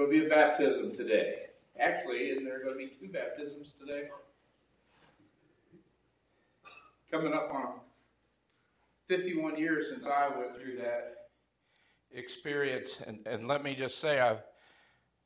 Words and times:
going 0.00 0.12
to 0.12 0.20
be 0.20 0.26
a 0.26 0.28
baptism 0.30 0.94
today. 0.94 1.34
Actually, 1.78 2.30
and 2.30 2.46
there 2.46 2.56
are 2.56 2.64
going 2.64 2.72
to 2.72 2.78
be 2.78 2.92
two 2.98 3.12
baptisms 3.12 3.74
today. 3.78 4.04
Coming 7.10 7.34
up 7.34 7.50
on 7.52 7.80
51 9.08 9.58
years 9.58 9.88
since 9.90 10.06
I 10.06 10.28
went 10.28 10.56
through 10.56 10.76
that 10.76 11.28
experience. 12.12 12.90
And, 13.06 13.18
and 13.26 13.46
let 13.46 13.62
me 13.62 13.74
just 13.74 14.00
say, 14.00 14.20
I've, 14.20 14.42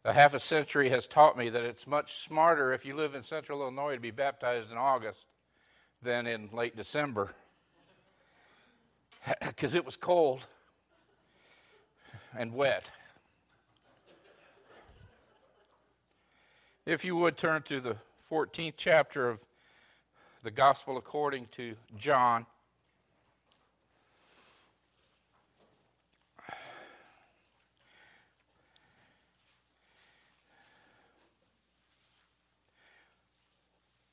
a 0.04 0.12
half 0.12 0.34
a 0.34 0.40
century 0.40 0.90
has 0.90 1.06
taught 1.06 1.38
me 1.38 1.50
that 1.50 1.62
it's 1.62 1.86
much 1.86 2.24
smarter 2.26 2.72
if 2.72 2.84
you 2.84 2.96
live 2.96 3.14
in 3.14 3.22
central 3.22 3.62
Illinois 3.62 3.94
to 3.94 4.00
be 4.00 4.10
baptized 4.10 4.72
in 4.72 4.76
August 4.76 5.26
than 6.02 6.26
in 6.26 6.48
late 6.52 6.76
December 6.76 7.32
because 9.46 9.74
it 9.74 9.84
was 9.84 9.94
cold 9.96 10.40
and 12.36 12.52
wet. 12.52 12.84
If 16.86 17.02
you 17.02 17.16
would 17.16 17.38
turn 17.38 17.62
to 17.62 17.80
the 17.80 17.96
14th 18.30 18.74
chapter 18.76 19.30
of 19.30 19.38
the 20.42 20.50
Gospel 20.50 20.98
according 20.98 21.46
to 21.52 21.76
John. 21.96 22.44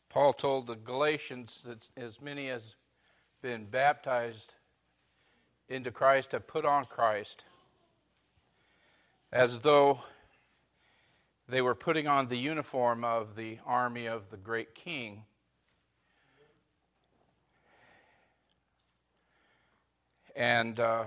Paul 0.10 0.32
told 0.32 0.68
the 0.68 0.76
Galatians 0.76 1.64
that 1.66 1.90
as 1.98 2.22
many 2.22 2.50
as 2.50 2.76
been 3.42 3.66
baptized 3.66 4.54
into 5.68 5.92
Christ 5.92 6.32
have 6.32 6.48
put 6.48 6.64
on 6.64 6.86
Christ, 6.86 7.44
as 9.34 9.60
though 9.60 10.00
they 11.52 11.62
were 11.62 11.76
putting 11.76 12.08
on 12.08 12.30
the 12.30 12.38
uniform 12.38 13.04
of 13.04 13.36
the 13.36 13.60
army 13.66 14.08
of 14.08 14.24
the 14.32 14.38
great 14.38 14.74
king. 14.74 15.24
And 20.36 20.80
uh, 20.80 21.04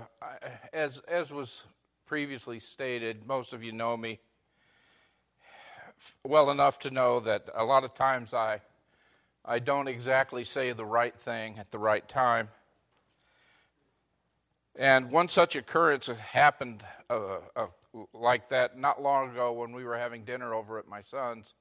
as, 0.71 0.99
as 1.07 1.31
was 1.31 1.63
previously 2.05 2.59
stated, 2.59 3.25
most 3.25 3.53
of 3.53 3.63
you 3.63 3.71
know 3.71 3.97
me 3.97 4.19
well 6.23 6.51
enough 6.51 6.77
to 6.79 6.91
know 6.91 7.19
that 7.21 7.49
a 7.55 7.63
lot 7.63 7.83
of 7.83 7.95
times 7.95 8.33
I 8.33 8.61
I 9.47 9.59
don't 9.59 9.87
exactly 9.87 10.43
say 10.43 10.73
the 10.73 10.85
right 10.85 11.15
thing 11.19 11.59
at 11.59 11.71
the 11.71 11.77
right 11.77 12.07
time. 12.09 12.49
And 14.75 15.11
one 15.11 15.29
such 15.29 15.55
occurrence 15.55 16.07
happened 16.07 16.83
uh, 17.09 17.37
uh, 17.55 17.67
like 18.13 18.49
that 18.49 18.77
not 18.77 19.01
long 19.01 19.31
ago 19.31 19.51
when 19.53 19.71
we 19.73 19.83
were 19.83 19.97
having 19.97 20.23
dinner 20.23 20.53
over 20.53 20.79
at 20.79 20.87
my 20.87 21.01
son's. 21.01 21.53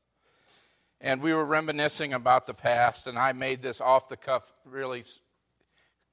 And 1.01 1.21
we 1.21 1.33
were 1.35 1.45
reminiscing 1.45 2.13
about 2.13 2.47
the 2.47 2.55
past, 2.55 3.07
and 3.07 3.19
I 3.19 3.33
made 3.33 3.63
this 3.63 3.81
off 3.81 4.09
the 4.09 4.17
cuff, 4.17 4.43
really 4.65 5.01
s- 5.01 5.19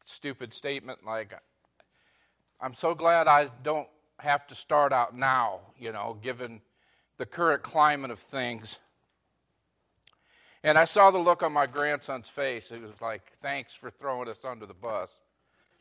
stupid 0.06 0.54
statement 0.54 1.06
like, 1.06 1.34
I'm 2.60 2.74
so 2.74 2.94
glad 2.94 3.28
I 3.28 3.50
don't 3.64 3.88
have 4.20 4.46
to 4.48 4.56
start 4.56 4.92
out 4.92 5.16
now, 5.16 5.62
you 5.80 5.92
know, 5.92 6.18
given 6.22 6.62
the 7.18 7.26
current 7.26 7.64
climate 7.64 8.12
of 8.12 8.20
things. 8.20 8.78
And 10.64 10.78
I 10.78 10.86
saw 10.86 11.10
the 11.10 11.18
look 11.18 11.42
on 11.42 11.54
my 11.54 11.66
grandson's 11.66 12.28
face. 12.28 12.72
It 12.72 12.82
was 12.82 13.02
like, 13.02 13.32
thanks 13.42 13.74
for 13.74 13.90
throwing 13.90 14.30
us 14.30 14.38
under 14.44 14.66
the 14.66 14.74
bus. 14.76 15.10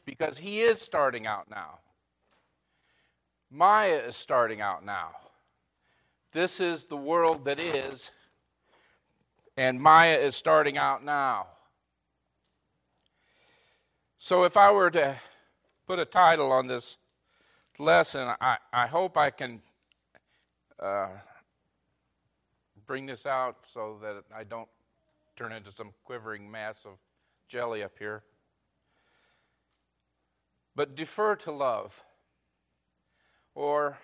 Because 0.07 0.39
he 0.39 0.61
is 0.63 0.81
starting 0.81 1.27
out 1.27 1.51
now. 1.51 1.81
Maya 3.51 4.03
is 4.09 4.17
starting 4.17 4.61
out 4.61 4.85
now. 4.85 5.11
This 6.33 6.61
is 6.61 6.85
the 6.85 6.97
world 6.97 7.45
that 7.47 7.59
is, 7.59 8.11
and 9.57 9.81
Maya 9.81 10.17
is 10.17 10.37
starting 10.37 10.79
out 10.79 11.05
now. 11.05 11.49
So 14.19 14.45
if 14.45 14.57
I 14.57 14.71
were 14.71 14.91
to 14.93 15.19
put 15.87 15.99
a 15.99 16.05
title 16.05 16.53
on 16.53 16.69
this 16.69 16.97
lesson, 17.79 18.29
I, 18.41 18.59
I 18.73 18.87
hope 18.87 19.17
I 19.17 19.31
can 19.31 19.61
uh, 20.79 21.09
bring 22.87 23.07
this 23.07 23.27
out 23.27 23.57
so 23.73 23.99
that 24.03 24.23
I 24.33 24.45
don't 24.45 24.69
turn 25.37 25.53
into 25.53 25.73
some 25.73 25.91
quivering 26.05 26.49
mass 26.49 26.77
of 26.85 26.93
jelly 27.49 27.83
up 27.83 27.93
here. 27.99 28.23
But 30.77 30.95
defer 30.95 31.35
to 31.37 31.51
love, 31.51 32.05
or 33.55 33.99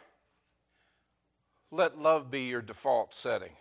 let 1.71 1.99
love 1.99 2.31
be 2.31 2.43
your 2.43 2.63
default 2.63 3.15
setting. 3.15 3.53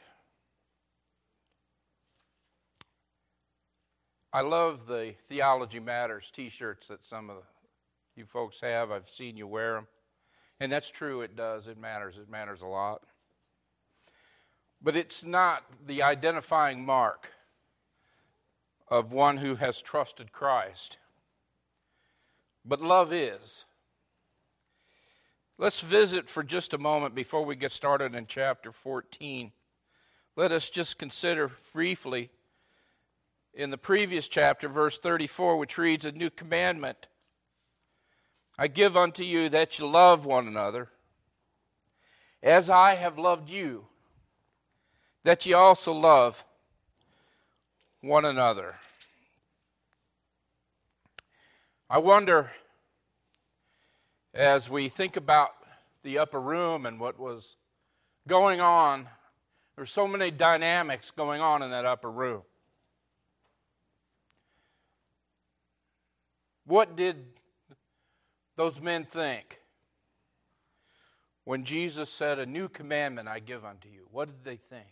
I 4.31 4.41
love 4.41 4.87
the 4.87 5.15
Theology 5.29 5.79
Matters 5.79 6.31
t 6.35 6.49
shirts 6.49 6.87
that 6.87 7.05
some 7.05 7.29
of 7.29 7.37
you 8.15 8.25
folks 8.25 8.59
have. 8.61 8.91
I've 8.91 9.09
seen 9.09 9.37
you 9.37 9.47
wear 9.47 9.75
them. 9.75 9.87
And 10.59 10.71
that's 10.71 10.89
true, 10.89 11.21
it 11.21 11.35
does. 11.35 11.67
It 11.67 11.77
matters. 11.77 12.15
It 12.17 12.29
matters 12.29 12.61
a 12.61 12.65
lot. 12.65 13.03
But 14.81 14.95
it's 14.95 15.23
not 15.23 15.63
the 15.85 16.03
identifying 16.03 16.85
mark 16.85 17.29
of 18.89 19.11
one 19.11 19.37
who 19.37 19.55
has 19.55 19.81
trusted 19.81 20.31
Christ. 20.31 20.97
But 22.63 22.81
love 22.81 23.11
is. 23.11 23.65
Let's 25.57 25.79
visit 25.79 26.27
for 26.27 26.43
just 26.43 26.73
a 26.73 26.77
moment 26.77 27.15
before 27.15 27.45
we 27.45 27.55
get 27.55 27.71
started 27.71 28.13
in 28.13 28.27
chapter 28.27 28.73
14. 28.73 29.53
Let 30.35 30.51
us 30.51 30.69
just 30.69 30.97
consider 30.97 31.49
briefly 31.73 32.29
in 33.53 33.69
the 33.69 33.77
previous 33.77 34.27
chapter, 34.27 34.67
verse 34.67 34.97
34, 34.97 35.55
which 35.55 35.77
reads, 35.77 36.05
A 36.05 36.11
new 36.11 36.29
commandment 36.29 37.07
I 38.57 38.67
give 38.67 38.97
unto 38.97 39.23
you 39.23 39.47
that 39.47 39.79
you 39.79 39.87
love 39.87 40.25
one 40.25 40.45
another, 40.45 40.89
as 42.43 42.69
I 42.69 42.95
have 42.95 43.17
loved 43.17 43.49
you 43.49 43.85
that 45.23 45.45
ye 45.45 45.53
also 45.53 45.93
love 45.93 46.43
one 48.01 48.25
another. 48.25 48.75
I 51.89 51.97
wonder, 51.97 52.51
as 54.35 54.69
we 54.69 54.89
think 54.89 55.15
about 55.15 55.51
the 56.03 56.19
upper 56.19 56.41
room 56.41 56.85
and 56.85 56.99
what 56.99 57.17
was 57.17 57.55
going 58.27 58.59
on, 58.59 59.07
there's 59.75 59.91
so 59.91 60.07
many 60.07 60.29
dynamics 60.29 61.11
going 61.15 61.41
on 61.41 61.63
in 61.63 61.71
that 61.71 61.85
upper 61.85 62.11
room. 62.11 62.41
What 66.65 66.95
did 66.95 67.17
those 68.57 68.81
men 68.81 69.07
think 69.11 69.59
when 71.45 71.63
Jesus 71.63 72.09
said, 72.09 72.39
A 72.39 72.45
new 72.45 72.67
commandment 72.67 73.27
I 73.27 73.39
give 73.39 73.63
unto 73.63 73.87
you? 73.87 74.07
What 74.11 74.27
did 74.27 74.43
they 74.43 74.59
think? 74.69 74.87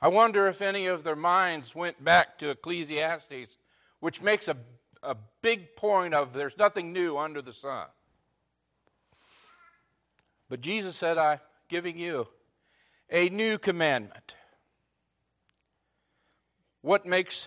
I 0.00 0.08
wonder 0.08 0.46
if 0.46 0.62
any 0.62 0.86
of 0.86 1.04
their 1.04 1.16
minds 1.16 1.74
went 1.74 2.02
back 2.04 2.38
to 2.38 2.50
Ecclesiastes, 2.50 3.56
which 4.00 4.20
makes 4.20 4.46
a, 4.46 4.56
a 5.06 5.16
big 5.40 5.76
point 5.76 6.14
of 6.14 6.32
there's 6.32 6.58
nothing 6.58 6.92
new 6.92 7.16
under 7.16 7.40
the 7.40 7.52
sun. 7.52 7.86
But 10.48 10.60
Jesus 10.60 10.96
said, 10.96 11.18
I'm 11.18 11.40
giving 11.68 11.98
you 11.98 12.28
a 13.10 13.28
new 13.28 13.58
commandment. 13.58 14.34
What 16.82 17.06
makes 17.06 17.46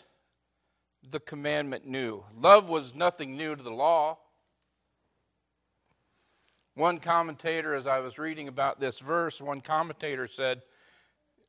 the 1.10 1.20
commandment 1.20 1.86
new? 1.86 2.24
Love 2.38 2.68
was 2.68 2.94
nothing 2.96 3.38
new 3.38 3.56
to 3.56 3.64
the 3.64 3.72
law. 3.72 4.18
One 6.76 7.00
commentator, 7.00 7.74
as 7.74 7.88
I 7.88 8.00
was 8.00 8.18
reading 8.18 8.48
about 8.48 8.80
this 8.80 9.00
verse, 9.00 9.42
one 9.42 9.62
commentator 9.62 10.28
said, 10.28 10.62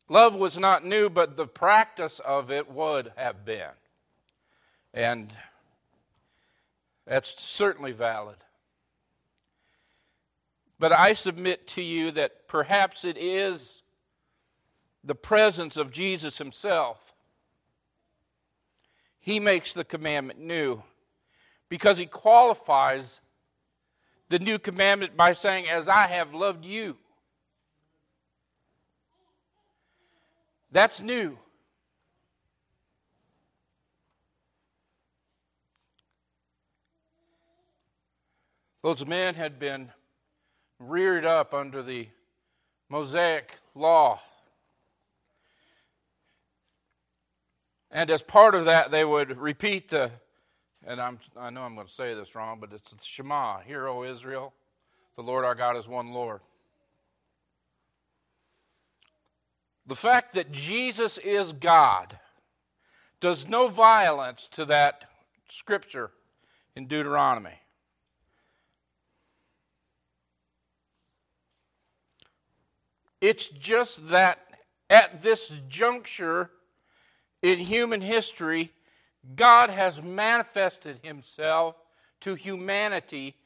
Love 0.09 0.35
was 0.35 0.59
not 0.59 0.85
new, 0.85 1.09
but 1.09 1.37
the 1.37 1.47
practice 1.47 2.21
of 2.25 2.51
it 2.51 2.69
would 2.69 3.13
have 3.17 3.45
been. 3.45 3.71
And 4.93 5.33
that's 7.11 7.35
certainly 7.39 7.91
valid. 7.91 8.37
But 10.79 10.93
I 10.93 11.13
submit 11.13 11.67
to 11.71 11.83
you 11.83 12.13
that 12.13 12.47
perhaps 12.47 13.05
it 13.05 13.19
is 13.19 13.83
the 15.03 15.17
presence 15.17 15.77
of 15.77 15.91
Jesus 15.91 16.39
himself. 16.39 16.99
He 19.19 19.41
makes 19.41 19.73
the 19.73 19.83
commandment 19.83 20.39
new 20.39 20.85
because 21.69 21.99
he 21.99 22.07
qualifies 22.07 23.21
the 24.29 24.39
new 24.39 24.61
commandment 24.61 25.17
by 25.17 25.33
saying, 25.33 25.69
As 25.69 25.89
I 25.89 26.07
have 26.07 26.33
loved 26.33 26.65
you. 26.65 26.97
That's 30.71 31.01
new. 31.01 31.39
Those 38.83 39.05
men 39.05 39.35
had 39.35 39.59
been 39.59 39.91
reared 40.79 41.27
up 41.27 41.53
under 41.53 41.83
the 41.83 42.09
Mosaic 42.89 43.53
law. 43.75 44.21
And 47.91 48.11
as 48.11 48.23
part 48.23 48.55
of 48.55 48.65
that, 48.65 48.91
they 48.91 49.05
would 49.05 49.39
repeat 49.39 49.91
the, 49.91 50.11
and 50.87 51.01
I'm, 51.01 51.19
I 51.37 51.51
know 51.51 51.63
I'm 51.63 51.75
going 51.75 51.87
to 51.87 51.93
say 51.93 52.15
this 52.15 52.35
wrong, 52.35 52.59
but 52.61 52.73
it's 52.73 52.91
the 52.91 52.97
Shema, 53.03 53.61
Hear, 53.61 53.87
O 53.87 54.05
Israel, 54.05 54.55
the 55.17 55.23
Lord 55.23 55.45
our 55.45 55.55
God 55.55 55.77
is 55.77 55.87
one 55.87 56.13
Lord. 56.13 56.41
The 59.87 59.97
fact 59.97 60.35
that 60.35 60.53
Jesus 60.53 61.19
is 61.19 61.53
God 61.53 62.19
does 63.21 63.47
no 63.47 63.69
violence 63.69 64.49
to 64.53 64.65
that 64.67 65.05
scripture 65.51 66.13
in 66.77 66.87
Deuteronomy. 66.87 67.60
It's 73.21 73.49
just 73.49 74.09
that 74.09 74.39
at 74.89 75.23
this 75.23 75.53
juncture 75.69 76.51
in 77.43 77.59
human 77.59 78.01
history, 78.01 78.73
God 79.37 79.71
has 79.71 80.03
manifested 80.03 81.01
himself 81.03 81.77
to 82.23 82.35
humanity 82.35 83.37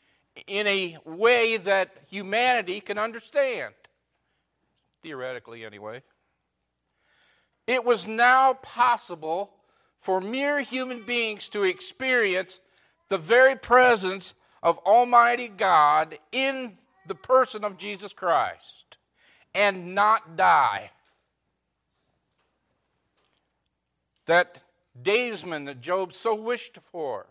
in 0.47 0.67
a 0.67 0.99
way 1.05 1.57
that 1.57 1.97
humanity 2.09 2.81
can 2.81 2.99
understand. 2.99 3.75
Theoretically, 5.03 5.65
anyway. 5.65 6.03
It 7.67 7.85
was 7.85 8.07
now 8.07 8.55
possible 8.55 9.51
for 10.01 10.21
mere 10.21 10.61
human 10.61 11.05
beings 11.05 11.49
to 11.51 11.65
experience 11.65 12.61
the 13.09 13.19
very 13.19 13.57
presence 13.57 14.35
of 14.63 14.79
Almighty 14.79 15.49
God 15.49 16.19
in 16.31 16.79
the 17.07 17.15
person 17.15 17.65
of 17.65 17.77
Jesus 17.77 18.13
Christ 18.13 18.85
and 19.55 19.95
not 19.95 20.37
die. 20.37 20.91
That 24.27 24.59
daysman 25.01 25.67
that 25.67 25.81
Job 25.81 26.13
so 26.15 26.35
wished 26.35 26.79
for 26.91 27.27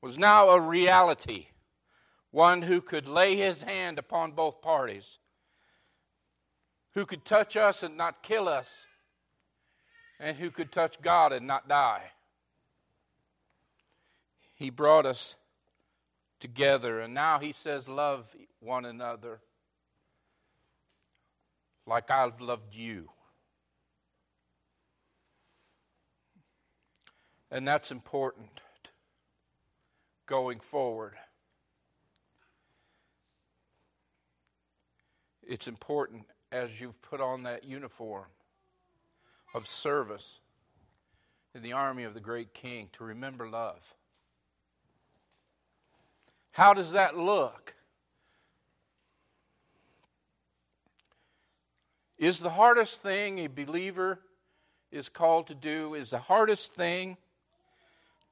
was 0.00 0.16
now 0.16 0.48
a 0.48 0.60
reality, 0.60 1.48
one 2.30 2.62
who 2.62 2.80
could 2.80 3.06
lay 3.06 3.36
his 3.36 3.62
hand 3.62 3.98
upon 3.98 4.32
both 4.32 4.62
parties, 4.62 5.18
who 6.94 7.04
could 7.04 7.24
touch 7.24 7.56
us 7.56 7.82
and 7.82 7.96
not 7.96 8.22
kill 8.22 8.48
us, 8.48 8.86
and 10.18 10.36
who 10.38 10.50
could 10.50 10.72
touch 10.72 11.00
God 11.02 11.32
and 11.32 11.46
not 11.46 11.68
die. 11.68 12.10
He 14.54 14.70
brought 14.70 15.06
us 15.06 15.36
together, 16.40 17.00
and 17.00 17.14
now 17.14 17.38
He 17.38 17.52
says, 17.52 17.88
Love 17.88 18.26
one 18.60 18.84
another 18.84 19.40
like 21.90 22.08
I've 22.08 22.40
loved 22.40 22.72
you. 22.72 23.08
And 27.50 27.66
that's 27.66 27.90
important 27.90 28.60
going 30.28 30.60
forward. 30.60 31.14
It's 35.42 35.66
important 35.66 36.26
as 36.52 36.70
you've 36.78 37.02
put 37.02 37.20
on 37.20 37.42
that 37.42 37.64
uniform 37.64 38.26
of 39.52 39.66
service 39.66 40.38
in 41.56 41.62
the 41.62 41.72
army 41.72 42.04
of 42.04 42.14
the 42.14 42.20
great 42.20 42.54
king 42.54 42.88
to 42.92 43.02
remember 43.02 43.48
love. 43.48 43.80
How 46.52 46.72
does 46.72 46.92
that 46.92 47.16
look? 47.16 47.74
Is 52.20 52.38
the 52.38 52.50
hardest 52.50 53.02
thing 53.02 53.40
a 53.40 53.48
believer 53.48 54.20
is 54.92 55.08
called 55.08 55.48
to 55.48 55.54
do, 55.56 55.94
is 55.94 56.10
the 56.10 56.18
hardest 56.18 56.72
thing 56.74 57.16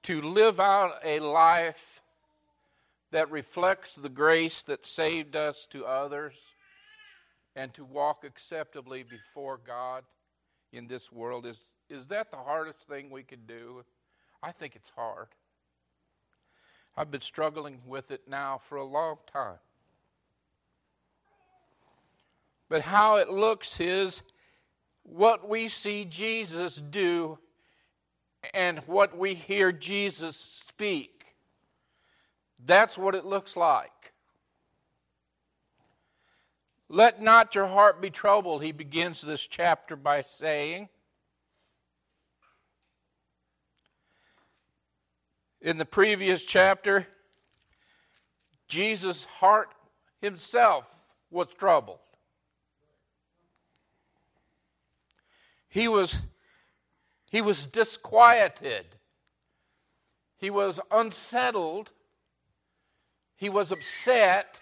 to 0.04 0.22
live 0.22 0.60
out 0.60 1.00
a 1.04 1.18
life 1.18 2.00
that 3.10 3.28
reflects 3.32 3.96
the 3.96 4.08
grace 4.08 4.62
that 4.62 4.86
saved 4.86 5.34
us 5.34 5.66
to 5.70 5.84
others 5.84 6.34
and 7.56 7.74
to 7.74 7.84
walk 7.84 8.22
acceptably 8.24 9.02
before 9.02 9.58
God? 9.66 10.04
in 10.72 10.86
this 10.86 11.10
world. 11.10 11.46
Is, 11.46 11.56
is 11.88 12.06
that 12.06 12.30
the 12.30 12.36
hardest 12.36 12.80
thing 12.88 13.10
we 13.10 13.22
could 13.22 13.46
do? 13.46 13.84
I 14.42 14.52
think 14.52 14.76
it's 14.76 14.90
hard. 14.94 15.28
I've 16.96 17.10
been 17.10 17.20
struggling 17.20 17.80
with 17.86 18.10
it 18.10 18.22
now 18.28 18.60
for 18.68 18.76
a 18.76 18.84
long 18.84 19.16
time. 19.32 19.58
But 22.68 22.82
how 22.82 23.16
it 23.16 23.30
looks 23.30 23.80
is 23.80 24.20
what 25.02 25.48
we 25.48 25.68
see 25.68 26.04
Jesus 26.04 26.76
do 26.76 27.38
and 28.52 28.80
what 28.86 29.16
we 29.16 29.34
hear 29.34 29.72
Jesus 29.72 30.62
speak. 30.68 31.24
That's 32.64 32.98
what 32.98 33.14
it 33.14 33.24
looks 33.24 33.56
like. 33.56 34.12
Let 36.90 37.22
not 37.22 37.54
your 37.54 37.66
heart 37.66 38.00
be 38.00 38.10
troubled, 38.10 38.62
he 38.62 38.72
begins 38.72 39.20
this 39.20 39.46
chapter 39.46 39.96
by 39.96 40.22
saying. 40.22 40.88
In 45.60 45.76
the 45.76 45.84
previous 45.84 46.44
chapter, 46.44 47.06
Jesus' 48.68 49.24
heart 49.40 49.70
himself 50.20 50.84
was 51.30 51.48
troubled. 51.58 51.98
He 55.78 55.86
was, 55.86 56.16
he 57.30 57.40
was 57.40 57.66
disquieted. 57.66 58.84
He 60.36 60.50
was 60.50 60.80
unsettled. 60.90 61.90
He 63.36 63.48
was 63.48 63.70
upset 63.70 64.58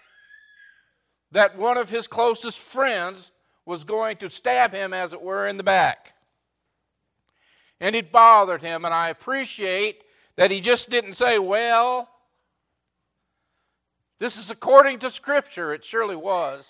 that 1.31 1.57
one 1.57 1.75
of 1.75 1.89
his 1.89 2.07
closest 2.07 2.59
friends 2.59 3.31
was 3.65 3.83
going 3.83 4.17
to 4.17 4.29
stab 4.29 4.73
him, 4.73 4.93
as 4.93 5.11
it 5.11 5.19
were, 5.19 5.47
in 5.47 5.57
the 5.57 5.63
back. 5.63 6.13
And 7.79 7.95
it 7.95 8.11
bothered 8.11 8.61
him, 8.61 8.85
and 8.85 8.93
I 8.93 9.09
appreciate 9.09 10.03
that 10.35 10.51
he 10.51 10.61
just 10.61 10.87
didn't 10.87 11.15
say, 11.15 11.39
Well, 11.39 12.09
this 14.19 14.37
is 14.37 14.51
according 14.51 14.99
to 14.99 15.09
Scripture. 15.09 15.73
It 15.73 15.83
surely 15.83 16.15
was. 16.15 16.65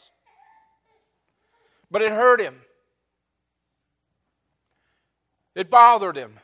But 1.92 2.02
it 2.02 2.14
hurt 2.14 2.40
him, 2.40 2.62
it 5.58 5.72
bothered 5.72 6.16
him. 6.16 6.40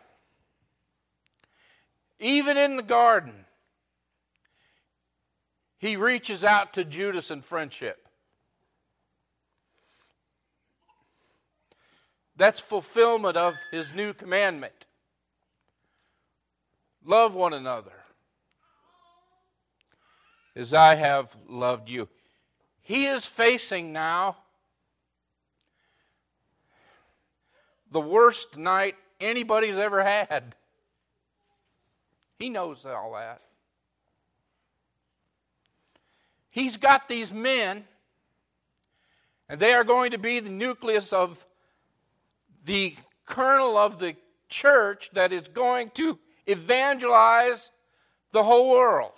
Even 2.19 2.57
in 2.57 2.77
the 2.77 2.83
garden, 2.83 3.45
he 5.77 5.95
reaches 5.95 6.43
out 6.43 6.73
to 6.73 6.83
Judas 6.83 7.29
in 7.29 7.43
friendship. 7.43 8.07
That's 12.35 12.59
fulfillment 12.59 13.37
of 13.37 13.53
his 13.69 13.93
new 13.93 14.13
commandment. 14.13 14.85
Love 17.05 17.35
one 17.35 17.53
another 17.53 17.93
as 20.55 20.73
I 20.73 20.95
have 20.95 21.27
loved 21.47 21.87
you. 21.87 22.09
He 22.81 23.05
is 23.05 23.25
facing 23.25 23.93
now 23.93 24.37
the 27.91 28.01
worst 28.01 28.57
night 28.57 28.95
anybody's 29.23 29.77
ever 29.77 30.03
had. 30.03 30.55
He 32.37 32.49
knows 32.49 32.85
all 32.85 33.13
that. 33.13 33.41
He's 36.49 36.77
got 36.77 37.07
these 37.07 37.31
men, 37.31 37.85
and 39.49 39.59
they 39.59 39.73
are 39.73 39.83
going 39.83 40.11
to 40.11 40.17
be 40.17 40.39
the 40.39 40.49
nucleus 40.49 41.11
of 41.11 41.43
the 42.65 42.95
kernel 43.25 43.77
of 43.77 43.99
the 43.99 44.15
church 44.49 45.09
that 45.13 45.33
is 45.33 45.47
going 45.47 45.91
to 45.95 46.19
evangelize 46.45 47.71
the 48.31 48.43
whole 48.43 48.69
world. 48.69 49.13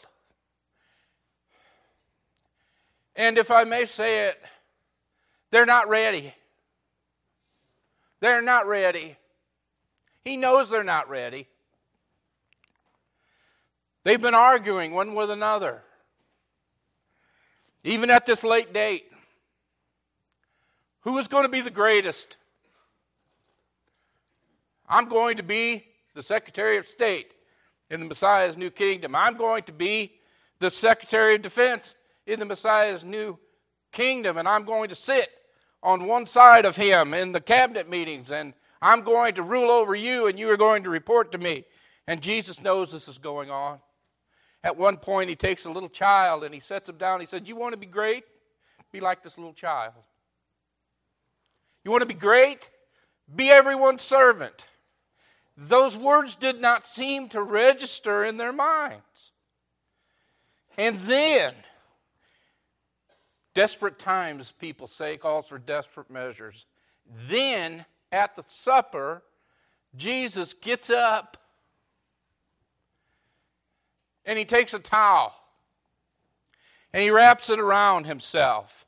And 3.16 3.38
if 3.38 3.50
I 3.52 3.64
may 3.64 3.86
say 3.86 4.28
it, 4.28 4.42
they're 5.52 5.66
not 5.66 5.90
ready. 5.90 6.34
They're 8.20 8.42
not 8.42 8.68
ready. 8.68 9.18
He 10.26 10.38
knows 10.38 10.70
they're 10.70 10.84
not 10.84 11.08
ready. 11.08 11.48
They've 14.04 14.22
been 14.22 14.36
arguing 14.36 14.92
one 14.92 15.14
with 15.14 15.30
another, 15.30 15.84
even 17.84 18.10
at 18.10 18.26
this 18.26 18.44
late 18.44 18.74
date. 18.74 19.06
Who 21.02 21.18
is 21.20 21.28
going 21.28 21.44
to 21.44 21.50
be 21.50 21.62
the 21.62 21.70
greatest? 21.70 22.38
I'm 24.90 25.08
going 25.08 25.38
to 25.38 25.44
be 25.44 25.86
the 26.16 26.24
Secretary 26.24 26.78
of 26.78 26.88
State 26.88 27.32
in 27.92 28.00
the 28.00 28.08
Messiah's 28.08 28.58
new 28.58 28.72
kingdom. 28.72 29.16
I'm 29.16 29.38
going 29.38 29.64
to 29.64 29.72
be 29.72 30.14
the 30.60 30.72
Secretary 30.72 31.36
of 31.36 31.44
Defense 31.44 31.94
in 32.26 32.40
the 32.40 32.46
Messiah's 32.46 33.04
new 33.04 33.38
kingdom, 33.92 34.38
and 34.38 34.48
I'm 34.48 34.66
going 34.66 34.90
to 34.90 34.96
sit 34.96 35.30
on 35.84 36.08
one 36.08 36.26
side 36.26 36.66
of 36.66 36.76
him 36.76 37.14
in 37.14 37.32
the 37.32 37.42
cabinet 37.42 37.88
meetings, 37.88 38.32
and 38.32 38.54
I'm 38.82 39.04
going 39.04 39.36
to 39.36 39.44
rule 39.44 39.72
over 39.72 39.96
you, 39.96 40.28
and 40.28 40.38
you 40.38 40.50
are 40.50 40.58
going 40.58 40.84
to 40.84 40.90
report 40.90 41.32
to 41.32 41.38
me. 41.38 41.66
And 42.08 42.22
Jesus 42.22 42.62
knows 42.62 42.92
this 42.92 43.08
is 43.08 43.18
going 43.18 43.50
on. 43.50 43.80
At 44.64 44.78
one 44.78 44.98
point, 44.98 45.30
he 45.30 45.36
takes 45.36 45.66
a 45.66 45.72
little 45.72 45.90
child 45.90 46.44
and 46.44 46.54
he 46.54 46.60
sets 46.60 46.90
him 46.90 46.98
down. 46.98 47.20
He 47.20 47.28
said, 47.28 47.48
You 47.48 47.56
want 47.56 47.74
to 47.74 47.78
be 47.78 47.86
great? 47.86 48.24
Be 48.92 49.00
like 49.00 49.24
this 49.24 49.38
little 49.38 49.54
child. 49.54 49.94
You 51.84 51.92
want 51.92 52.02
to 52.02 52.08
be 52.08 52.16
great? 52.16 52.70
Be 53.34 53.50
everyone's 53.50 54.02
servant. 54.02 54.66
Those 55.56 55.96
words 55.96 56.36
did 56.36 56.60
not 56.60 56.88
seem 56.88 57.30
to 57.30 57.42
register 57.42 58.26
in 58.26 58.38
their 58.38 58.52
minds. 58.52 59.32
And 60.78 61.00
then, 61.02 61.54
desperate 63.54 63.98
times, 63.98 64.52
people 64.60 64.88
say, 64.88 65.16
calls 65.16 65.48
for 65.48 65.58
desperate 65.58 66.10
measures. 66.10 66.66
Then, 67.30 67.86
at 68.16 68.38
the 68.38 68.46
supper, 68.48 69.22
Jesus 69.96 70.54
gets 70.54 70.90
up 70.90 71.38
and 74.26 74.40
he 74.40 74.46
takes 74.46 74.74
a 74.74 74.80
towel 74.80 75.36
and 76.94 77.04
he 77.04 77.10
wraps 77.10 77.50
it 77.50 77.60
around 77.60 78.06
himself 78.06 78.86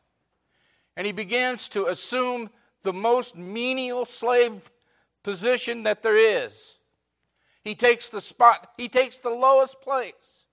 and 0.95 1.05
he 1.05 1.11
begins 1.11 1.67
to 1.67 1.87
assume 1.87 2.49
the 2.83 2.93
most 2.93 3.35
menial 3.35 4.05
slave 4.05 4.71
position 5.23 5.83
that 5.83 6.03
there 6.03 6.17
is. 6.17 6.77
He 7.65 7.75
takes 7.75 8.09
the 8.09 8.21
spot, 8.21 8.71
he 8.77 8.87
takes 8.87 9.17
the 9.17 9.29
lowest 9.29 9.81
place 9.81 10.45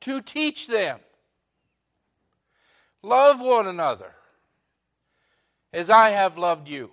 to 0.00 0.22
teach 0.22 0.68
them. 0.68 1.00
Love 3.02 3.40
one 3.40 3.66
another 3.66 4.14
as 5.72 5.90
I 5.90 6.10
have 6.10 6.38
loved 6.38 6.68
you. 6.68 6.90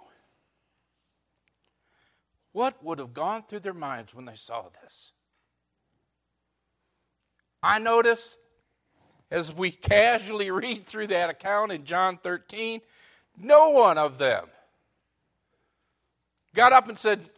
What 2.51 2.83
would 2.83 2.99
have 2.99 3.13
gone 3.13 3.43
through 3.47 3.59
their 3.59 3.73
minds 3.73 4.13
when 4.13 4.25
they 4.25 4.35
saw 4.35 4.63
this? 4.81 5.11
I 7.61 7.79
notice 7.79 8.35
as 9.29 9.53
we 9.53 9.71
casually 9.71 10.51
read 10.51 10.85
through 10.85 11.07
that 11.07 11.29
account 11.29 11.71
in 11.71 11.85
John 11.85 12.17
13, 12.21 12.81
no 13.37 13.69
one 13.69 13.97
of 13.97 14.17
them 14.17 14.45
got 16.55 16.73
up 16.73 16.89
and 16.89 16.97
said, 16.97 17.29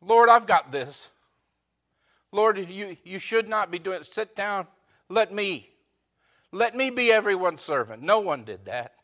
Lord, 0.00 0.28
I've 0.28 0.46
got 0.46 0.72
this. 0.72 1.08
Lord, 2.32 2.58
you, 2.58 2.96
you 3.04 3.18
should 3.20 3.48
not 3.48 3.70
be 3.70 3.78
doing 3.78 4.00
it. 4.00 4.12
Sit 4.12 4.34
down. 4.34 4.66
Let 5.08 5.32
me. 5.32 5.70
Let 6.50 6.76
me 6.76 6.90
be 6.90 7.12
everyone's 7.12 7.62
servant. 7.62 8.02
No 8.02 8.18
one 8.18 8.44
did 8.44 8.64
that. 8.64 8.94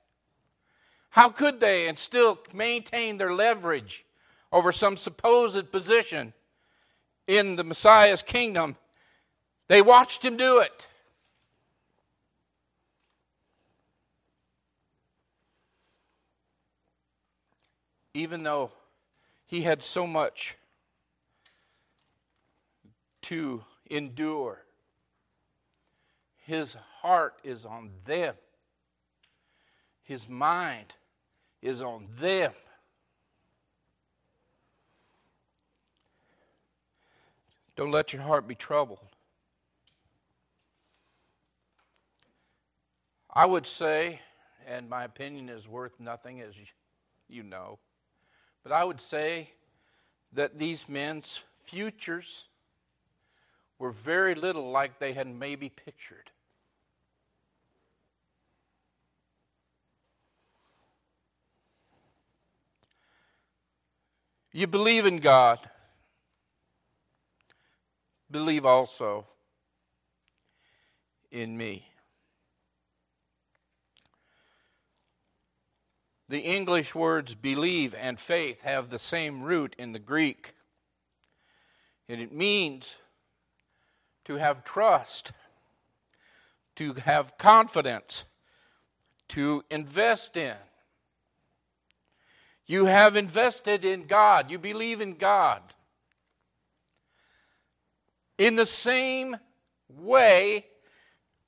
How 1.11 1.29
could 1.29 1.61
they 1.61 1.89
and 1.89 1.99
still 1.99 2.39
maintain 2.53 3.19
their 3.19 3.35
leverage 3.35 4.05
over 4.53 4.73
some 4.73 4.97
supposed 4.97 5.71
position 5.73 6.33
in 7.27 7.57
the 7.57 7.65
Messiah's 7.65 8.23
kingdom? 8.23 8.77
They 9.69 9.83
watched 9.83 10.25
him 10.25 10.37
do 10.37 10.61
it. 10.61 10.87
Even 18.15 18.43
though 18.43 18.73
he 19.47 19.63
had 19.63 19.83
so 19.83 20.07
much 20.07 20.57
to 23.23 23.65
endure. 23.89 24.63
His 26.37 26.77
heart 27.01 27.35
is 27.45 27.65
on 27.65 27.91
them, 28.05 28.35
his 30.03 30.29
mind 30.29 30.95
is 31.63 31.83
on 31.83 32.07
them. 32.21 32.53
Don't 37.77 37.91
let 37.91 38.13
your 38.13 38.23
heart 38.23 38.47
be 38.47 38.55
troubled. 38.55 38.99
I 43.33 43.47
would 43.47 43.67
say, 43.67 44.21
and 44.67 44.89
my 44.89 45.05
opinion 45.05 45.49
is 45.49 45.69
worth 45.69 45.99
nothing, 45.99 46.41
as 46.41 46.55
you 47.29 47.43
know, 47.43 47.79
but 48.63 48.73
I 48.73 48.85
would 48.85 49.01
say 49.01 49.51
that 50.33 50.59
these 50.59 50.89
men's 50.89 51.41
futures 51.65 52.49
were 53.79 53.93
very 53.93 54.35
little 54.35 54.71
like 54.71 54.99
they 54.99 55.13
had 55.13 55.27
maybe 55.27 55.69
pictured. 55.69 56.31
You 64.53 64.67
believe 64.67 65.07
in 65.07 65.19
God. 65.19 65.59
Believe 68.31 68.67
also 68.67 69.27
in 71.31 71.57
me. 71.57 71.87
The 76.29 76.41
English 76.41 76.95
words 76.95 77.35
believe 77.35 77.95
and 77.95 78.19
faith 78.19 78.61
have 78.63 78.91
the 78.91 78.99
same 78.99 79.43
root 79.43 79.75
in 79.79 79.93
the 79.93 79.99
Greek. 79.99 80.55
And 82.09 82.21
it 82.21 82.33
means 82.33 82.97
to 84.25 84.37
have 84.37 84.65
trust, 84.65 85.33
to 86.77 86.95
have 86.95 87.37
confidence, 87.39 88.25
to 89.29 89.65
invest 89.71 90.37
in. 90.37 90.57
You 92.71 92.85
have 92.85 93.17
invested 93.17 93.85
in 93.85 94.07
God, 94.07 94.49
you 94.49 94.57
believe 94.57 95.01
in 95.01 95.17
God. 95.17 95.61
In 98.39 98.55
the 98.55 98.65
same 98.65 99.39
way, 99.89 100.67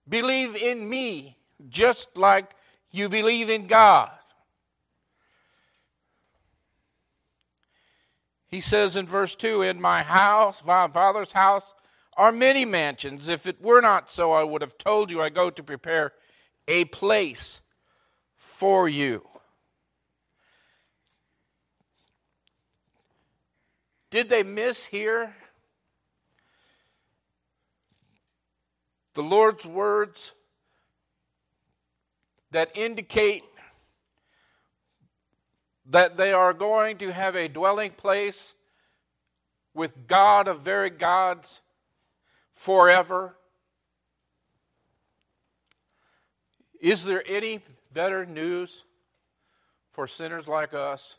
believe 0.09 0.57
in 0.57 0.89
me, 0.89 1.39
just 1.69 2.09
like 2.17 2.51
you 2.91 3.09
believe 3.09 3.49
in 3.49 3.69
God. 3.69 4.11
He 8.49 8.61
says 8.61 8.97
in 8.97 9.07
verse 9.07 9.37
2 9.37 9.63
In 9.63 9.81
my 9.81 10.03
house, 10.03 10.61
my 10.67 10.89
father's 10.89 11.31
house, 11.31 11.73
are 12.17 12.33
many 12.33 12.65
mansions. 12.65 13.29
If 13.29 13.47
it 13.47 13.63
were 13.63 13.81
not 13.81 14.11
so, 14.11 14.33
I 14.33 14.43
would 14.43 14.61
have 14.61 14.77
told 14.77 15.09
you 15.09 15.23
I 15.23 15.29
go 15.29 15.51
to 15.51 15.63
prepare 15.63 16.15
a 16.67 16.85
place 16.87 17.61
for 18.37 18.89
you. 18.89 19.29
Did 24.13 24.29
they 24.29 24.43
miss 24.43 24.85
here 24.85 25.35
the 29.15 29.23
Lord's 29.23 29.65
words 29.65 30.33
that 32.51 32.77
indicate 32.77 33.43
that 35.87 36.19
they 36.19 36.31
are 36.31 36.53
going 36.53 36.99
to 36.99 37.11
have 37.11 37.35
a 37.35 37.49
dwelling 37.49 37.93
place 37.93 38.53
with 39.73 40.07
God 40.07 40.47
of 40.47 40.61
very 40.61 40.91
gods 40.91 41.61
forever? 42.53 43.35
Is 46.83 47.03
there 47.03 47.25
any 47.27 47.61
better 47.95 48.27
news 48.27 48.85
for 49.91 50.07
sinners 50.07 50.47
like 50.47 50.75
us 50.75 51.17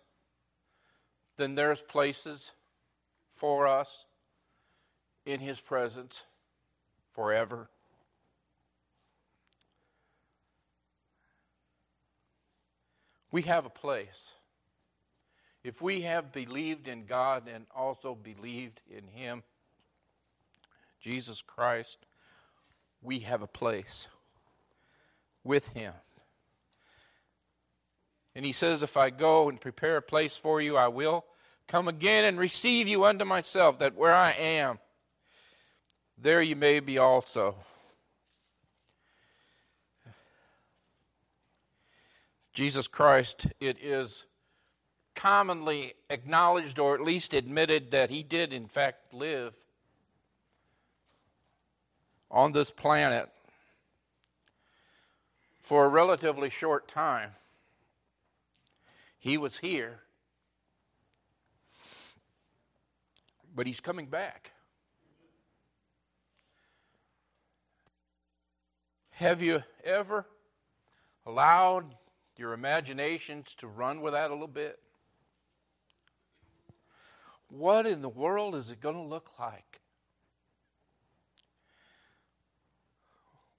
than 1.38 1.56
there's 1.56 1.82
places 1.82 2.52
for 3.44 3.68
us 3.68 4.06
in 5.26 5.42
His 5.42 5.60
presence 5.60 6.22
forever? 7.14 7.68
We 13.34 13.42
have 13.42 13.66
a 13.66 13.70
place. 13.70 14.30
If 15.62 15.82
we 15.82 16.04
have 16.04 16.32
believed 16.32 16.88
in 16.88 17.06
God 17.06 17.50
and 17.54 17.66
also 17.76 18.16
believed 18.16 18.80
in 18.90 19.10
Him, 19.10 19.44
Jesus 21.02 21.44
Christ, 21.46 21.98
we 23.02 23.20
have 23.20 23.42
a 23.42 23.48
place 23.48 24.08
with 25.44 25.68
Him. 25.68 25.92
And 28.34 28.46
He 28.46 28.54
says, 28.54 28.82
If 28.82 28.96
I 28.96 29.10
go 29.10 29.50
and 29.50 29.60
prepare 29.60 29.98
a 29.98 30.02
place 30.02 30.38
for 30.38 30.62
you, 30.62 30.78
I 30.78 30.88
will 30.88 31.26
come 31.74 31.88
again 31.88 32.24
and 32.24 32.39
receive 32.39 32.88
you 32.88 33.03
unto 33.03 33.25
myself, 33.25 33.80
that 33.80 33.96
where 33.96 34.13
I 34.13 34.30
am, 34.34 34.77
there 36.15 36.39
you 36.39 36.56
may 36.56 36.80
be 36.80 37.00
also. 37.00 37.56
Jesus 42.53 42.86
Christ, 42.86 43.48
it 43.60 43.77
is 43.82 44.25
commonly 45.15 45.96
acknowledged 46.12 46.77
or 46.77 46.94
at 46.94 47.01
least 47.01 47.34
admitted 47.34 47.89
that 47.89 48.12
he 48.12 48.22
did, 48.22 48.53
in 48.53 48.68
fact, 48.68 49.12
live 49.12 49.56
on 52.30 52.51
this 52.51 52.70
planet 52.70 53.30
for 55.63 55.86
a 55.86 55.89
relatively 55.89 56.51
short 56.51 56.88
time. 56.88 57.32
He 59.18 59.39
was 59.39 59.58
here, 59.58 60.01
but 63.53 63.67
he's 63.67 63.79
coming 63.79 64.07
back. 64.07 64.51
Have 69.12 69.41
you 69.41 69.63
ever 69.83 70.25
allowed 71.25 71.86
your 72.36 72.53
imaginations 72.53 73.48
to 73.60 73.67
run 73.67 74.01
with 74.01 74.13
that 74.13 74.31
a 74.31 74.33
little 74.33 74.48
bit? 74.48 74.79
What 77.50 77.86
in 77.86 78.01
the 78.01 78.10
world 78.10 78.55
is 78.55 78.72
it 78.72 78.81
going 78.81 78.95
to 78.95 79.01
look 79.01 79.29
like? 79.39 79.79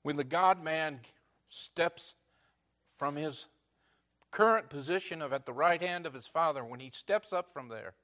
When 0.02 0.16
the 0.16 0.24
God 0.24 0.62
man 0.62 1.00
steps 1.48 2.14
from 2.98 3.16
his 3.16 3.46
current 4.32 4.68
position 4.68 5.22
of 5.22 5.32
at 5.32 5.46
the 5.46 5.52
right 5.52 5.80
hand 5.80 6.04
of 6.04 6.14
his 6.14 6.26
Father, 6.26 6.64
when 6.64 6.80
he 6.80 6.90
steps 6.92 7.32
up 7.32 7.52
from 7.52 7.68
there, 7.68 7.94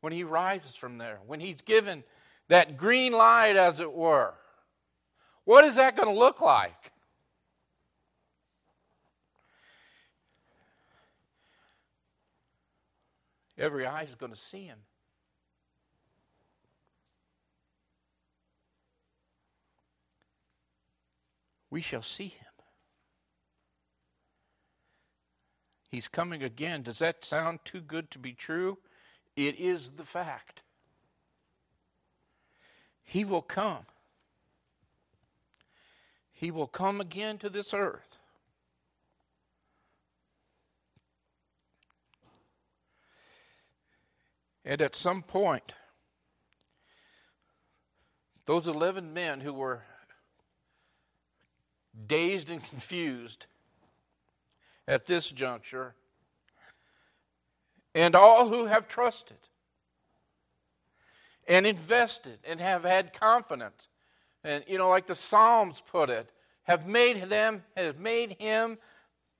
when 0.00 0.12
he 0.12 0.24
rises 0.24 0.74
from 0.74 0.98
there, 0.98 1.18
when 1.26 1.40
he's 1.40 1.60
given 1.60 2.04
that 2.48 2.76
green 2.76 3.12
light, 3.12 3.56
as 3.56 3.80
it 3.80 3.92
were, 3.92 4.34
what 5.44 5.64
is 5.64 5.76
that 5.76 5.96
going 5.96 6.08
to 6.08 6.18
look 6.18 6.40
like? 6.40 6.92
Every 13.58 13.86
eye 13.86 14.02
is 14.02 14.14
going 14.14 14.32
to 14.32 14.38
see 14.38 14.64
him. 14.64 14.78
We 21.70 21.82
shall 21.82 22.02
see 22.02 22.28
him. 22.28 22.46
He's 25.90 26.08
coming 26.08 26.42
again. 26.42 26.82
Does 26.82 26.98
that 26.98 27.24
sound 27.24 27.60
too 27.64 27.80
good 27.80 28.10
to 28.12 28.18
be 28.18 28.32
true? 28.32 28.78
It 29.38 29.60
is 29.60 29.90
the 29.96 30.04
fact. 30.04 30.62
He 33.04 33.24
will 33.24 33.40
come. 33.40 33.86
He 36.32 36.50
will 36.50 36.66
come 36.66 37.00
again 37.00 37.38
to 37.38 37.48
this 37.48 37.72
earth. 37.72 38.16
And 44.64 44.82
at 44.82 44.96
some 44.96 45.22
point, 45.22 45.72
those 48.46 48.66
11 48.66 49.14
men 49.14 49.42
who 49.42 49.52
were 49.52 49.82
dazed 52.08 52.50
and 52.50 52.68
confused 52.68 53.46
at 54.88 55.06
this 55.06 55.28
juncture, 55.28 55.94
and 57.98 58.14
all 58.14 58.48
who 58.48 58.66
have 58.66 58.86
trusted 58.86 59.38
and 61.48 61.66
invested 61.66 62.38
and 62.46 62.60
have 62.60 62.84
had 62.84 63.12
confidence, 63.12 63.88
and 64.44 64.62
you 64.68 64.78
know, 64.78 64.88
like 64.88 65.08
the 65.08 65.16
Psalms 65.16 65.82
put 65.90 66.08
it, 66.08 66.30
have 66.62 66.86
made 66.86 67.28
them, 67.28 67.64
have 67.76 67.98
made 67.98 68.36
him 68.38 68.78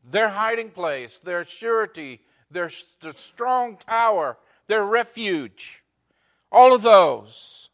their 0.02 0.30
hiding 0.30 0.70
place, 0.70 1.20
their 1.22 1.44
surety, 1.44 2.20
their, 2.50 2.72
their 3.00 3.14
strong 3.16 3.76
tower, 3.76 4.36
their 4.66 4.84
refuge. 4.84 5.84
All 6.50 6.74
of 6.74 6.82
those 6.82 7.68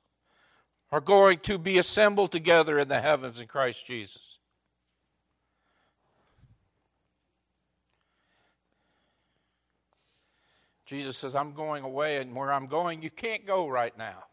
are 0.92 1.00
going 1.00 1.38
to 1.40 1.56
be 1.56 1.78
assembled 1.78 2.30
together 2.30 2.78
in 2.78 2.88
the 2.88 3.00
heavens 3.00 3.40
in 3.40 3.46
Christ 3.46 3.86
Jesus. 3.86 4.33
Jesus 10.86 11.16
says, 11.16 11.34
I'm 11.34 11.54
going 11.54 11.82
away, 11.82 12.18
and 12.18 12.34
where 12.34 12.52
I'm 12.52 12.66
going, 12.66 13.02
you 13.02 13.10
can't 13.10 13.46
go 13.46 13.66
right 13.68 13.96
now. 13.96 14.24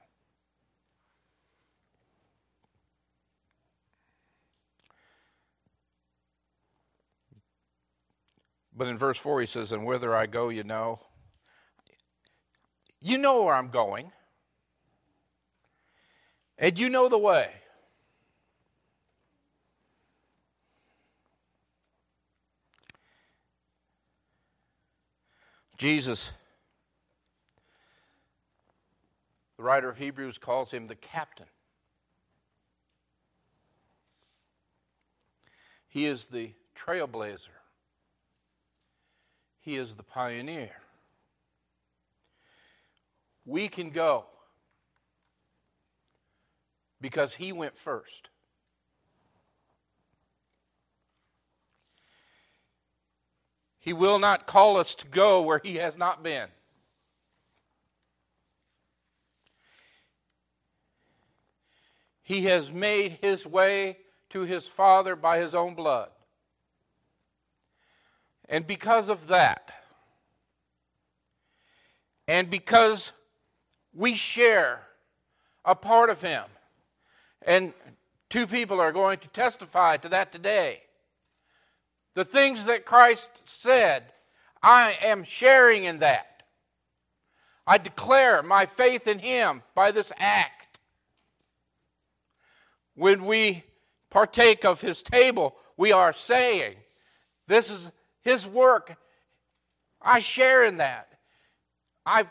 But 8.75 8.87
in 8.87 8.97
verse 8.97 9.17
4, 9.17 9.41
he 9.41 9.47
says, 9.47 9.71
And 9.71 9.85
whither 9.85 10.15
I 10.15 10.25
go, 10.25 10.49
you 10.49 10.63
know. 10.63 10.99
You 12.99 13.17
know 13.17 13.43
where 13.43 13.55
I'm 13.55 13.69
going, 13.69 14.11
and 16.59 16.77
you 16.77 16.87
know 16.87 17.09
the 17.09 17.17
way. 17.17 17.49
Jesus 25.79 26.29
The 29.61 29.67
writer 29.67 29.89
of 29.89 29.97
Hebrews 29.97 30.39
calls 30.39 30.71
him 30.71 30.87
the 30.87 30.95
captain. 30.95 31.45
He 35.87 36.07
is 36.07 36.25
the 36.31 36.53
trailblazer. 36.75 37.59
He 39.59 39.75
is 39.75 39.93
the 39.93 40.01
pioneer. 40.01 40.71
We 43.45 43.67
can 43.67 43.91
go 43.91 44.25
because 46.99 47.35
he 47.35 47.51
went 47.51 47.77
first. 47.77 48.29
He 53.77 53.93
will 53.93 54.17
not 54.17 54.47
call 54.47 54.77
us 54.77 54.95
to 54.95 55.05
go 55.05 55.39
where 55.43 55.61
he 55.63 55.75
has 55.75 55.95
not 55.95 56.23
been. 56.23 56.47
He 62.31 62.45
has 62.45 62.71
made 62.71 63.17
his 63.21 63.45
way 63.45 63.97
to 64.29 64.43
his 64.43 64.65
Father 64.65 65.17
by 65.17 65.39
his 65.39 65.53
own 65.53 65.75
blood. 65.75 66.07
And 68.47 68.65
because 68.65 69.09
of 69.09 69.27
that, 69.27 69.69
and 72.29 72.49
because 72.49 73.11
we 73.93 74.15
share 74.15 74.83
a 75.65 75.75
part 75.75 76.09
of 76.09 76.21
him, 76.21 76.45
and 77.41 77.73
two 78.29 78.47
people 78.47 78.79
are 78.79 78.93
going 78.93 79.19
to 79.19 79.27
testify 79.27 79.97
to 79.97 80.07
that 80.07 80.31
today. 80.31 80.83
The 82.13 82.23
things 82.23 82.63
that 82.63 82.85
Christ 82.85 83.41
said, 83.43 84.03
I 84.63 84.95
am 85.01 85.25
sharing 85.25 85.83
in 85.83 85.99
that. 85.99 86.43
I 87.67 87.77
declare 87.77 88.41
my 88.41 88.67
faith 88.67 89.05
in 89.05 89.19
him 89.19 89.63
by 89.75 89.91
this 89.91 90.13
act 90.17 90.60
when 92.95 93.25
we 93.25 93.63
partake 94.09 94.65
of 94.65 94.81
his 94.81 95.01
table, 95.01 95.55
we 95.77 95.91
are 95.91 96.13
saying, 96.13 96.75
This 97.47 97.69
is 97.69 97.91
his 98.21 98.45
work. 98.45 98.97
I 100.01 100.19
share 100.19 100.63
in 100.63 100.77
that. 100.77 101.07
I 102.05 102.27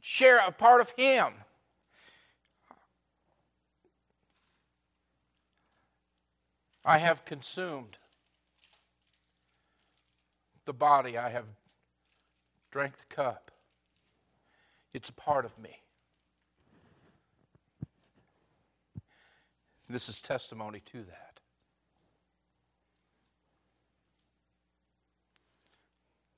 share 0.00 0.38
a 0.38 0.52
part 0.52 0.80
of 0.80 0.90
him. 0.90 1.32
I 6.84 6.98
have 6.98 7.24
consumed 7.24 7.98
the 10.64 10.72
body, 10.72 11.18
I 11.18 11.30
have 11.30 11.44
drank 12.70 12.94
the 12.96 13.14
cup. 13.14 13.50
It's 14.92 15.08
a 15.08 15.12
part 15.12 15.44
of 15.44 15.58
me. 15.58 15.82
This 19.90 20.08
is 20.08 20.20
testimony 20.20 20.80
to 20.92 20.98
that. 20.98 21.40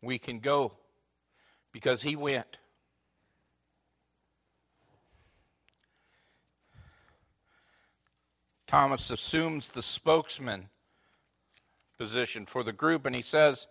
We 0.00 0.18
can 0.18 0.38
go 0.38 0.72
because 1.70 2.00
he 2.00 2.16
went. 2.16 2.56
Thomas 8.66 9.10
assumes 9.10 9.68
the 9.68 9.82
spokesman 9.82 10.70
position 11.98 12.46
for 12.46 12.62
the 12.62 12.72
group, 12.72 13.04
and 13.04 13.14
he 13.14 13.20
says 13.20 13.66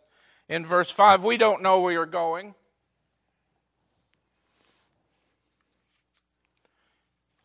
in 0.47 0.63
verse 0.63 0.91
5 0.91 1.23
We 1.23 1.37
don't 1.37 1.63
know 1.63 1.79
where 1.79 1.91
you're 1.91 2.05
going. 2.05 2.53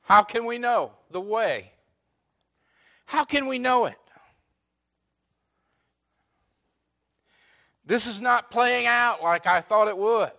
How 0.03 0.22
can 0.22 0.44
we 0.44 0.59
know 0.59 0.92
the 1.11 1.20
way? 1.20 1.72
How 3.07 3.25
can 3.25 3.47
we 3.47 3.59
know 3.59 3.87
it? 3.87 3.97
This 7.85 8.07
is 8.07 8.21
not 8.21 8.51
playing 8.51 8.87
out 8.87 9.23
like 9.23 9.47
I 9.47 9.61
thought 9.61 9.87
it 9.88 9.97
would. 9.97 10.33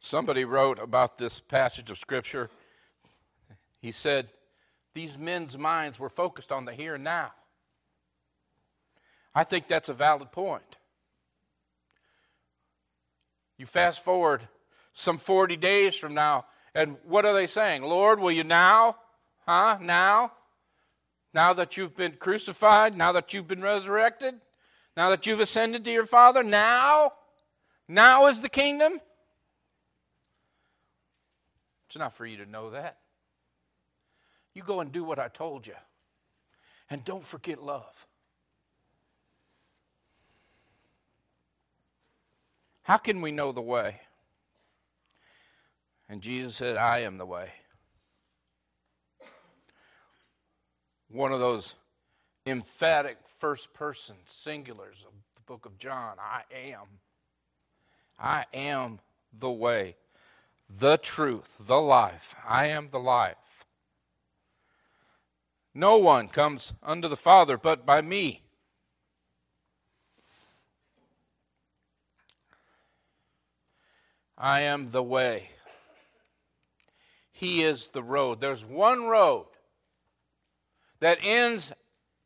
Somebody 0.00 0.44
wrote 0.44 0.78
about 0.78 1.18
this 1.18 1.40
passage 1.40 1.90
of 1.90 1.98
Scripture. 1.98 2.50
He 3.80 3.90
said, 3.90 4.28
These 4.94 5.18
men's 5.18 5.58
minds 5.58 5.98
were 5.98 6.10
focused 6.10 6.52
on 6.52 6.64
the 6.64 6.72
here 6.72 6.94
and 6.94 7.04
now. 7.04 7.32
I 9.34 9.42
think 9.42 9.66
that's 9.66 9.88
a 9.88 9.94
valid 9.94 10.30
point. 10.30 10.76
You 13.56 13.66
fast 13.66 14.04
forward 14.04 14.48
some 14.92 15.18
40 15.18 15.56
days 15.56 15.94
from 15.94 16.14
now, 16.14 16.46
and 16.74 16.96
what 17.04 17.24
are 17.24 17.34
they 17.34 17.46
saying? 17.46 17.82
Lord, 17.82 18.20
will 18.20 18.32
you 18.32 18.44
now? 18.44 18.96
Huh? 19.46 19.78
Now? 19.80 20.32
Now 21.34 21.52
that 21.54 21.76
you've 21.76 21.96
been 21.96 22.12
crucified? 22.12 22.96
Now 22.96 23.12
that 23.12 23.32
you've 23.32 23.48
been 23.48 23.62
resurrected? 23.62 24.34
Now 24.96 25.10
that 25.10 25.26
you've 25.26 25.40
ascended 25.40 25.84
to 25.84 25.92
your 25.92 26.06
Father? 26.06 26.42
Now? 26.42 27.12
Now 27.88 28.26
is 28.26 28.40
the 28.40 28.48
kingdom? 28.48 29.00
It's 31.88 31.98
not 31.98 32.14
for 32.14 32.24
you 32.24 32.38
to 32.38 32.46
know 32.46 32.70
that. 32.70 32.98
You 34.54 34.62
go 34.62 34.80
and 34.80 34.92
do 34.92 35.04
what 35.04 35.18
I 35.18 35.28
told 35.28 35.66
you. 35.66 35.74
And 36.88 37.04
don't 37.04 37.24
forget 37.24 37.62
love. 37.62 38.06
How 42.82 42.98
can 42.98 43.20
we 43.20 43.32
know 43.32 43.52
the 43.52 43.62
way? 43.62 44.00
And 46.12 46.20
Jesus 46.20 46.56
said, 46.56 46.76
I 46.76 46.98
am 46.98 47.16
the 47.16 47.24
way. 47.24 47.52
One 51.10 51.32
of 51.32 51.40
those 51.40 51.72
emphatic 52.44 53.16
first 53.38 53.72
person 53.72 54.16
singulars 54.28 55.06
of 55.06 55.14
the 55.34 55.40
book 55.46 55.64
of 55.64 55.78
John 55.78 56.18
I 56.20 56.42
am. 56.54 57.00
I 58.20 58.44
am 58.52 58.98
the 59.32 59.50
way, 59.50 59.96
the 60.68 60.98
truth, 60.98 61.56
the 61.58 61.80
life. 61.80 62.34
I 62.46 62.66
am 62.66 62.90
the 62.92 63.00
life. 63.00 63.64
No 65.74 65.96
one 65.96 66.28
comes 66.28 66.74
unto 66.82 67.08
the 67.08 67.16
Father 67.16 67.56
but 67.56 67.86
by 67.86 68.02
me. 68.02 68.42
I 74.36 74.60
am 74.60 74.90
the 74.90 75.02
way. 75.02 75.48
He 77.42 77.64
is 77.64 77.88
the 77.88 78.04
road. 78.04 78.40
There's 78.40 78.64
one 78.64 79.06
road 79.06 79.46
that 81.00 81.18
ends 81.20 81.72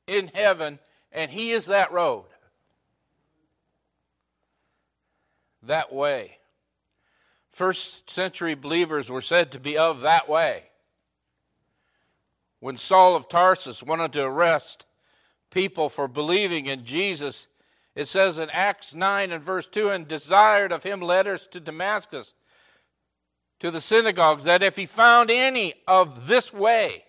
in 0.07 0.31
heaven, 0.35 0.79
and 1.11 1.31
He 1.31 1.53
is 1.53 1.65
that 1.65 1.91
road. 1.91 2.27
That 5.63 5.91
way. 5.91 6.37
First 7.51 8.11
century 8.11 8.55
believers 8.55 9.09
were 9.09 9.23
said 9.23 9.51
to 9.53 9.59
be 9.59 9.79
of 9.79 10.03
that 10.03 10.29
way. 10.29 10.65
When 12.61 12.77
Saul 12.77 13.17
of 13.17 13.27
Tarsus 13.27 13.83
wanted 13.83 14.13
to 14.13 14.23
arrest 14.23 14.85
people 15.51 15.89
for 15.89 16.09
believing 16.09 16.67
in 16.67 16.85
Jesus, 16.85 17.47
it 17.95 18.09
says 18.09 18.39
in 18.39 18.51
Acts 18.51 18.93
9 18.93 19.33
and 19.33 19.43
verse 19.43 19.67
2 19.67 19.89
and 19.89 20.07
desired 20.07 20.73
of 20.73 20.83
him 20.83 21.01
letters 21.01 21.49
to 21.53 21.59
Damascus, 21.59 22.35
to 23.61 23.71
the 23.71 23.81
synagogues, 23.81 24.45
that 24.45 24.63
if 24.63 24.77
he 24.77 24.87
found 24.87 25.31
any 25.31 25.75
of 25.87 26.27
this 26.27 26.53
way, 26.53 27.05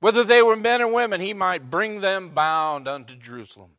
whether 0.00 0.24
they 0.24 0.42
were 0.42 0.56
men 0.56 0.82
or 0.82 0.88
women, 0.88 1.20
he 1.20 1.32
might 1.32 1.70
bring 1.70 2.00
them 2.00 2.30
bound 2.30 2.86
unto 2.86 3.16
Jerusalem. 3.16 3.70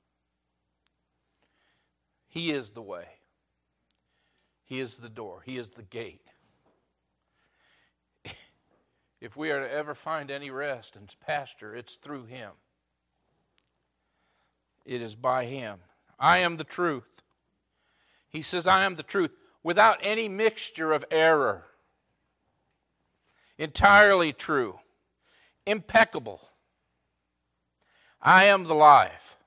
He 2.28 2.52
is 2.52 2.72
the 2.72 2.82
way, 2.82 3.06
He 4.64 4.80
is 4.80 4.96
the 4.96 5.10
door, 5.10 5.42
He 5.46 5.58
is 5.58 5.70
the 5.70 5.84
gate 5.84 6.26
if 9.26 9.36
we 9.36 9.50
are 9.50 9.60
to 9.60 9.72
ever 9.72 9.96
find 9.96 10.30
any 10.30 10.52
rest 10.52 10.96
and 10.96 11.12
pasture, 11.26 11.76
it's 11.76 11.96
through 11.96 12.26
Him. 12.26 12.52
It 14.86 15.02
is 15.02 15.16
by 15.16 15.46
Him. 15.46 15.80
I 16.20 16.38
am 16.38 16.58
the 16.58 16.64
truth. 16.64 17.24
He 18.30 18.44
says, 18.44 18.68
I 18.68 18.84
am 18.84 18.98
the 18.98 19.04
truth 19.04 19.32
without 19.66 19.98
any 20.04 20.30
mixture 20.30 20.94
of 20.94 21.04
error. 21.10 21.64
Entirely 23.58 24.32
true. 24.32 24.78
Impeccable. 25.66 26.40
I 28.22 28.46
am 28.46 28.66
the 28.66 28.76
life. 28.76 29.38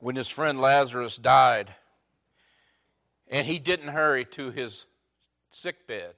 When 0.00 0.16
his 0.16 0.26
friend 0.26 0.60
Lazarus 0.60 1.16
died, 1.16 1.76
and 3.28 3.46
he 3.46 3.60
didn't 3.60 3.88
hurry 3.88 4.24
to 4.32 4.50
his 4.50 4.84
sick 5.52 5.86
bed, 5.86 6.14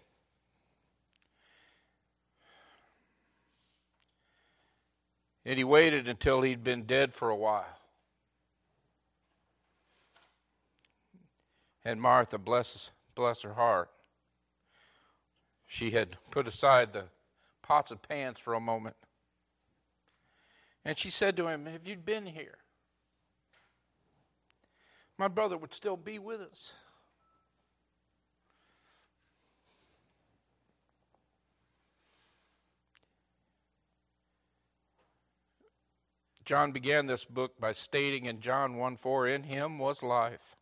And 5.45 5.59
he 5.59 5.65
waited 5.65 6.09
until 6.09 6.43
he'd 6.43 6.65
been 6.65 6.87
dead 6.87 7.15
for 7.15 7.31
a 7.31 7.37
while. 7.37 7.86
And 11.87 12.03
Martha, 12.03 12.37
bless, 12.37 12.91
bless 13.15 13.43
her 13.43 13.55
heart, 13.55 13.91
she 15.69 15.93
had 15.93 16.17
put 16.33 16.49
aside 16.49 16.93
the 16.93 17.05
pots 17.63 17.93
and 17.93 18.03
pans 18.03 18.39
for 18.41 18.55
a 18.55 18.61
moment. 18.61 18.97
And 20.85 20.99
she 20.99 21.11
said 21.11 21.37
to 21.37 21.47
him, 21.47 21.69
If 21.69 21.87
you'd 21.87 22.05
been 22.05 22.27
here, 22.27 22.59
my 25.17 25.29
brother 25.29 25.57
would 25.57 25.73
still 25.73 25.97
be 25.97 26.19
with 26.19 26.41
us. 26.41 26.73
John 36.45 36.73
began 36.73 37.07
this 37.07 37.25
book 37.25 37.61
by 37.61 37.73
stating 37.73 38.25
in 38.25 38.41
John 38.41 38.77
1 38.77 38.97
4, 38.97 39.29
In 39.29 39.45
him 39.45 39.79
was 39.79 40.03
life. 40.03 40.56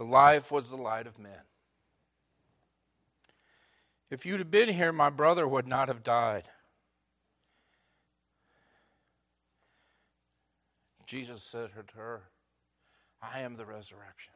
The 0.00 0.06
life 0.06 0.50
was 0.50 0.70
the 0.70 0.78
light 0.78 1.06
of 1.06 1.18
men. 1.18 1.42
If 4.10 4.24
you'd 4.24 4.38
have 4.38 4.50
been 4.50 4.70
here, 4.70 4.92
my 4.92 5.10
brother 5.10 5.46
would 5.46 5.66
not 5.68 5.88
have 5.88 6.02
died. 6.02 6.44
Jesus 11.06 11.42
said 11.42 11.68
to 11.74 11.98
her, 11.98 12.22
I 13.20 13.40
am 13.40 13.58
the 13.58 13.66
resurrection. 13.66 14.32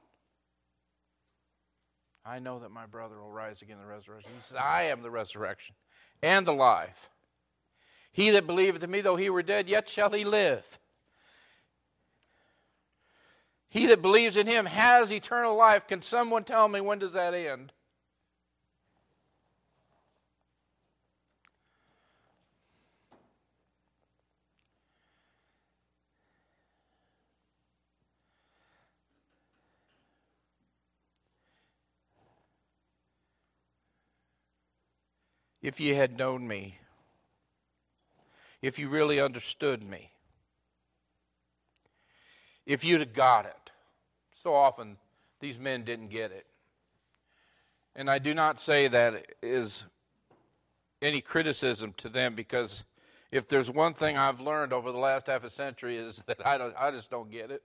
I 2.27 2.41
know 2.41 2.59
that 2.59 2.71
my 2.71 2.85
brother 2.85 3.19
will 3.19 3.31
rise 3.31 3.63
again 3.63 3.79
in 3.79 3.83
the 3.85 3.89
resurrection. 3.89 4.33
He 4.37 4.43
says, 4.43 4.59
I 4.63 4.83
am 4.83 5.01
the 5.01 5.11
resurrection 5.11 5.77
and 6.23 6.47
the 6.47 6.53
life. 6.53 7.09
He 8.13 8.29
that 8.29 8.47
believeth 8.47 8.83
in 8.83 8.91
me, 8.91 9.01
though 9.01 9.17
he 9.17 9.31
were 9.31 9.43
dead, 9.43 9.71
yet 9.71 9.89
shall 9.89 10.11
he 10.11 10.27
live. 10.27 10.79
He 13.75 13.87
that 13.87 14.03
believes 14.03 14.37
in 14.37 14.47
him 14.47 14.67
has 14.67 15.13
eternal 15.13 15.57
life. 15.57 15.89
Can 15.89 16.01
someone 16.01 16.45
tell 16.45 16.69
me 16.69 16.81
when 16.81 17.01
does 17.01 17.15
that 17.15 17.35
end? 17.35 17.73
If 35.61 35.81
you 35.81 35.97
had 35.97 36.17
known 36.17 36.47
me, 36.47 36.79
if 38.63 38.79
you 38.79 38.89
really 38.89 39.19
understood 39.19 39.83
me. 39.83 40.14
If 42.67 42.85
you'd 42.85 43.01
have 43.01 43.13
got 43.13 43.47
it. 43.47 43.71
So 44.43 44.55
often, 44.55 44.97
these 45.41 45.59
men 45.59 45.85
didn't 45.85 46.09
get 46.09 46.33
it. 46.33 46.47
And 47.97 48.11
I 48.11 48.19
do 48.19 48.35
not 48.35 48.61
say 48.61 48.89
that 48.89 49.27
is 49.43 49.85
any 51.01 51.21
criticism 51.21 51.95
to 51.99 52.09
them 52.09 52.35
because 52.35 52.85
if 53.31 53.49
there's 53.49 53.71
one 53.71 53.95
thing 53.95 54.17
I've 54.17 54.41
learned 54.41 54.73
over 54.73 54.91
the 54.91 54.99
last 54.99 55.27
half 55.27 55.45
a 55.45 55.51
century 55.51 55.97
is 55.97 56.23
that 56.27 56.45
I, 56.47 56.59
don't, 56.59 56.75
I 56.79 56.91
just 56.91 57.11
don't 57.11 57.31
get 57.31 57.51
it. 57.51 57.63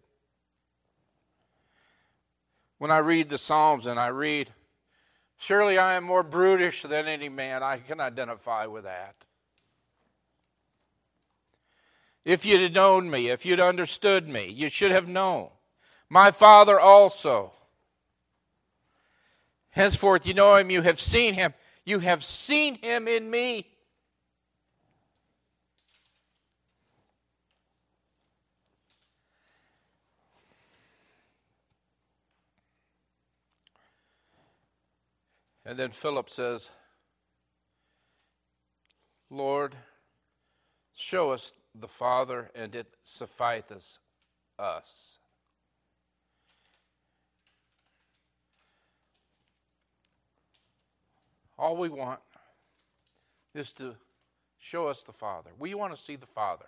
When 2.77 2.91
I 2.91 2.99
read 2.99 3.29
the 3.29 3.37
Psalms 3.37 3.85
and 3.85 3.99
I 3.99 4.07
read, 4.07 4.53
Surely 5.37 5.77
I 5.77 5.93
am 5.93 6.03
more 6.03 6.23
brutish 6.23 6.81
than 6.81 7.07
any 7.07 7.29
man, 7.29 7.63
I 7.63 7.77
can 7.77 8.01
identify 8.01 8.65
with 8.65 8.83
that. 8.83 9.15
If 12.25 12.45
you'd 12.45 12.61
have 12.61 12.71
known 12.73 13.09
me, 13.09 13.29
if 13.29 13.45
you'd 13.45 13.59
understood 13.59 14.27
me, 14.27 14.47
you 14.49 14.69
should 14.69 14.91
have 14.91 15.07
known. 15.07 15.49
My 16.09 16.31
Father 16.31 16.79
also. 16.79 17.53
Henceforth, 19.71 20.25
you 20.25 20.33
know 20.33 20.55
him, 20.55 20.69
you 20.69 20.81
have 20.81 20.99
seen 20.99 21.35
him. 21.35 21.53
You 21.85 21.99
have 21.99 22.23
seen 22.23 22.75
him 22.75 23.07
in 23.07 23.29
me. 23.29 23.67
And 35.65 35.77
then 35.77 35.91
Philip 35.91 36.31
says, 36.31 36.69
Lord, 39.29 39.75
show 40.95 41.29
us 41.29 41.53
the 41.79 41.87
Father, 41.87 42.51
and 42.55 42.75
it 42.75 42.87
sufficeth 43.05 43.99
us. 44.57 45.19
All 51.57 51.75
we 51.75 51.89
want 51.89 52.21
is 53.53 53.71
to 53.73 53.95
show 54.59 54.87
us 54.87 55.03
the 55.05 55.11
Father. 55.11 55.49
We 55.59 55.73
want 55.73 55.95
to 55.95 56.01
see 56.01 56.15
the 56.15 56.25
Father. 56.25 56.65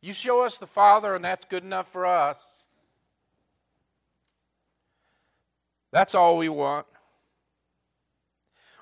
You 0.00 0.12
show 0.12 0.42
us 0.42 0.58
the 0.58 0.66
Father, 0.66 1.14
and 1.14 1.24
that's 1.24 1.46
good 1.48 1.62
enough 1.62 1.90
for 1.92 2.06
us. 2.06 2.38
That's 5.92 6.14
all 6.14 6.36
we 6.36 6.48
want. 6.48 6.86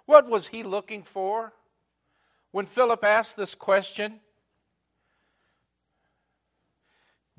What 0.07 0.29
was 0.29 0.49
he 0.49 0.63
looking 0.63 1.03
for 1.03 1.53
when 2.51 2.67
Philip 2.67 3.05
asked 3.05 3.37
this 3.37 3.55
question? 3.55 4.21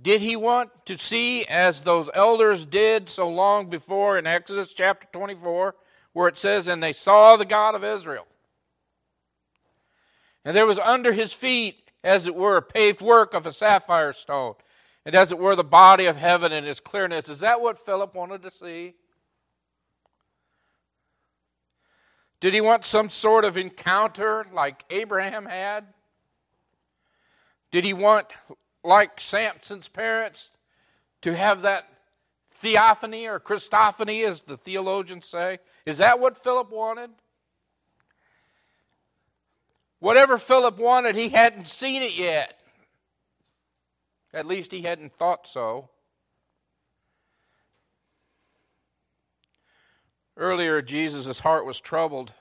Did 0.01 0.21
he 0.21 0.35
want 0.35 0.69
to 0.85 0.97
see, 0.97 1.45
as 1.45 1.81
those 1.81 2.09
elders 2.13 2.65
did 2.65 3.09
so 3.09 3.29
long 3.29 3.69
before 3.69 4.17
in 4.17 4.27
Exodus 4.27 4.73
chapter 4.73 5.07
24, 5.13 5.75
where 6.13 6.27
it 6.27 6.37
says, 6.37 6.67
And 6.67 6.83
they 6.83 6.93
saw 6.93 7.37
the 7.37 7.45
God 7.45 7.75
of 7.75 7.83
Israel? 7.83 8.27
And 10.43 10.55
there 10.55 10.67
was 10.67 10.79
under 10.79 11.13
his 11.13 11.33
feet, 11.33 11.91
as 12.03 12.27
it 12.27 12.35
were, 12.35 12.57
a 12.57 12.61
paved 12.61 13.01
work 13.01 13.33
of 13.33 13.45
a 13.45 13.53
sapphire 13.53 14.13
stone, 14.13 14.53
and 15.05 15.15
as 15.15 15.31
it 15.31 15.39
were, 15.39 15.55
the 15.55 15.63
body 15.63 16.05
of 16.05 16.17
heaven 16.17 16.51
in 16.51 16.65
its 16.65 16.79
clearness. 16.79 17.29
Is 17.29 17.39
that 17.39 17.61
what 17.61 17.83
Philip 17.83 18.13
wanted 18.13 18.43
to 18.43 18.51
see? 18.51 18.95
Did 22.41 22.53
he 22.53 22.61
want 22.61 22.85
some 22.85 23.09
sort 23.09 23.45
of 23.45 23.57
encounter 23.57 24.45
like 24.53 24.83
Abraham 24.89 25.45
had? 25.45 25.85
Did 27.71 27.85
he 27.85 27.93
want, 27.93 28.27
like 28.85 29.19
Samson's 29.19 29.87
parents, 29.87 30.51
to 31.21 31.35
have 31.35 31.63
that 31.63 31.89
theophany 32.53 33.27
or 33.27 33.39
Christophany, 33.39 34.27
as 34.27 34.41
the 34.41 34.57
theologians 34.57 35.27
say? 35.27 35.59
Is 35.85 35.97
that 35.97 36.19
what 36.19 36.41
Philip 36.41 36.71
wanted? 36.71 37.11
Whatever 39.99 40.37
Philip 40.37 40.77
wanted, 40.77 41.15
he 41.15 41.29
hadn't 41.29 41.67
seen 41.67 42.01
it 42.01 42.13
yet. 42.13 42.59
At 44.33 44.45
least 44.45 44.71
he 44.71 44.81
hadn't 44.81 45.13
thought 45.17 45.47
so. 45.47 45.89
Earlier, 50.37 50.81
Jesus' 50.81 51.39
heart 51.39 51.65
was 51.65 51.79
troubled 51.79 52.33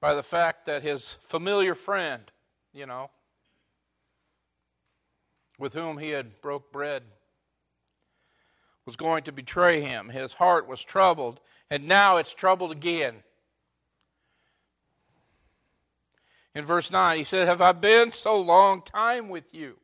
by 0.00 0.14
the 0.14 0.22
fact 0.22 0.66
that 0.66 0.82
his 0.82 1.16
familiar 1.20 1.74
friend, 1.74 2.30
you 2.72 2.86
know, 2.86 3.10
with 5.60 5.74
whom 5.74 5.98
he 5.98 6.08
had 6.08 6.40
broke 6.40 6.72
bread, 6.72 7.02
was 8.86 8.96
going 8.96 9.22
to 9.24 9.30
betray 9.30 9.82
him. 9.82 10.08
His 10.08 10.32
heart 10.32 10.66
was 10.66 10.82
troubled, 10.82 11.38
and 11.70 11.86
now 11.86 12.16
it's 12.16 12.34
troubled 12.34 12.72
again. 12.72 13.22
In 16.54 16.64
verse 16.64 16.90
9, 16.90 17.18
he 17.18 17.24
said, 17.24 17.46
Have 17.46 17.60
I 17.60 17.72
been 17.72 18.12
so 18.12 18.40
long 18.40 18.82
time 18.82 19.28
with 19.28 19.44
you? 19.52 19.76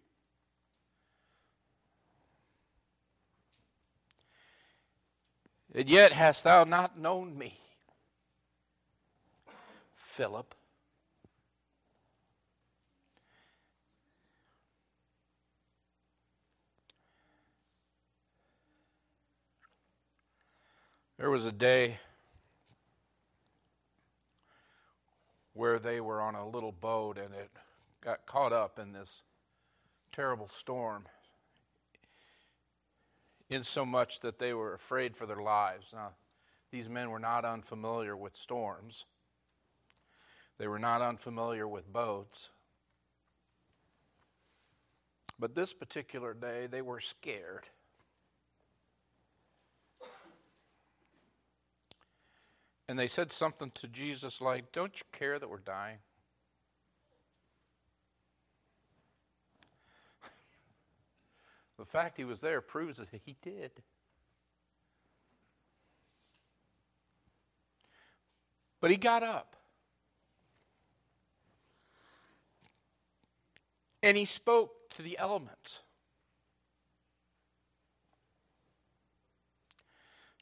And 5.72 5.88
yet 5.88 6.12
hast 6.12 6.42
thou 6.42 6.64
not 6.64 6.98
known 6.98 7.36
me, 7.36 7.60
Philip. 9.94 10.55
There 21.18 21.30
was 21.30 21.46
a 21.46 21.52
day 21.52 21.98
where 25.54 25.78
they 25.78 25.98
were 25.98 26.20
on 26.20 26.34
a 26.34 26.46
little 26.46 26.72
boat 26.72 27.16
and 27.16 27.34
it 27.34 27.50
got 28.02 28.26
caught 28.26 28.52
up 28.52 28.78
in 28.78 28.92
this 28.92 29.22
terrible 30.12 30.50
storm 30.58 31.06
in 33.48 33.64
so 33.64 33.86
much 33.86 34.20
that 34.20 34.38
they 34.38 34.52
were 34.52 34.74
afraid 34.74 35.16
for 35.16 35.24
their 35.24 35.40
lives. 35.40 35.86
Now, 35.94 36.10
these 36.70 36.88
men 36.88 37.10
were 37.10 37.18
not 37.18 37.46
unfamiliar 37.46 38.14
with 38.14 38.36
storms, 38.36 39.06
they 40.58 40.66
were 40.66 40.78
not 40.78 41.00
unfamiliar 41.00 41.66
with 41.66 41.90
boats. 41.90 42.50
But 45.38 45.54
this 45.54 45.72
particular 45.72 46.34
day, 46.34 46.66
they 46.66 46.82
were 46.82 47.00
scared. 47.00 47.66
And 52.88 52.98
they 52.98 53.08
said 53.08 53.32
something 53.32 53.72
to 53.74 53.88
Jesus 53.88 54.40
like, 54.40 54.72
Don't 54.72 54.94
you 54.96 55.04
care 55.12 55.38
that 55.38 55.48
we're 55.48 55.58
dying? 55.58 55.98
The 61.78 61.84
fact 61.84 62.16
he 62.16 62.24
was 62.24 62.40
there 62.40 62.62
proves 62.62 62.96
that 62.98 63.08
he 63.10 63.36
did. 63.42 63.70
But 68.80 68.90
he 68.90 68.96
got 68.96 69.22
up. 69.22 69.56
And 74.02 74.16
he 74.16 74.24
spoke 74.24 74.90
to 74.96 75.02
the 75.02 75.18
elements. 75.18 75.80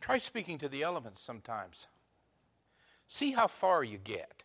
Try 0.00 0.18
speaking 0.18 0.58
to 0.58 0.68
the 0.68 0.82
elements 0.82 1.22
sometimes. 1.22 1.86
See 3.14 3.30
how 3.30 3.46
far 3.46 3.84
you 3.84 3.96
get. 3.96 4.42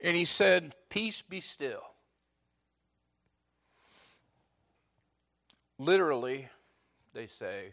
And 0.00 0.16
he 0.16 0.24
said, 0.24 0.76
Peace 0.88 1.20
be 1.20 1.40
still. 1.40 1.82
Literally, 5.80 6.48
they 7.12 7.26
say, 7.26 7.72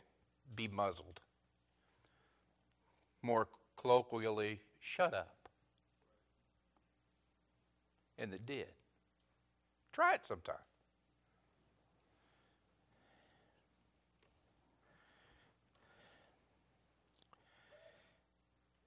be 0.56 0.68
muzzled. 0.68 1.20
More 3.22 3.50
colloquially, 3.78 4.62
shut 4.80 5.14
up. 5.14 5.48
And 8.18 8.34
it 8.34 8.48
did. 8.48 8.70
Try 9.94 10.16
it 10.16 10.22
sometime. 10.28 10.56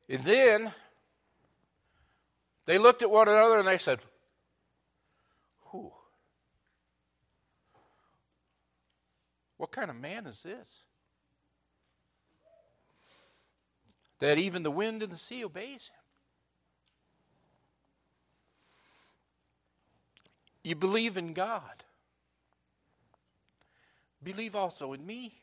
And 0.08 0.24
then 0.24 0.72
they 2.66 2.78
looked 2.78 3.02
at 3.02 3.10
one 3.10 3.28
another 3.28 3.58
and 3.58 3.68
they 3.68 3.78
said, 3.78 4.00
Who? 5.66 5.92
What 9.56 9.72
kind 9.72 9.90
of 9.90 9.96
man 9.96 10.26
is 10.26 10.42
this? 10.42 10.66
That 14.20 14.38
even 14.38 14.62
the 14.62 14.70
wind 14.70 15.02
and 15.02 15.12
the 15.12 15.18
sea 15.18 15.44
obeys 15.44 15.88
him. 15.88 16.02
You 20.62 20.76
believe 20.76 21.16
in 21.16 21.32
God. 21.32 21.82
Believe 24.22 24.54
also 24.54 24.92
in 24.92 25.04
me. 25.04 25.41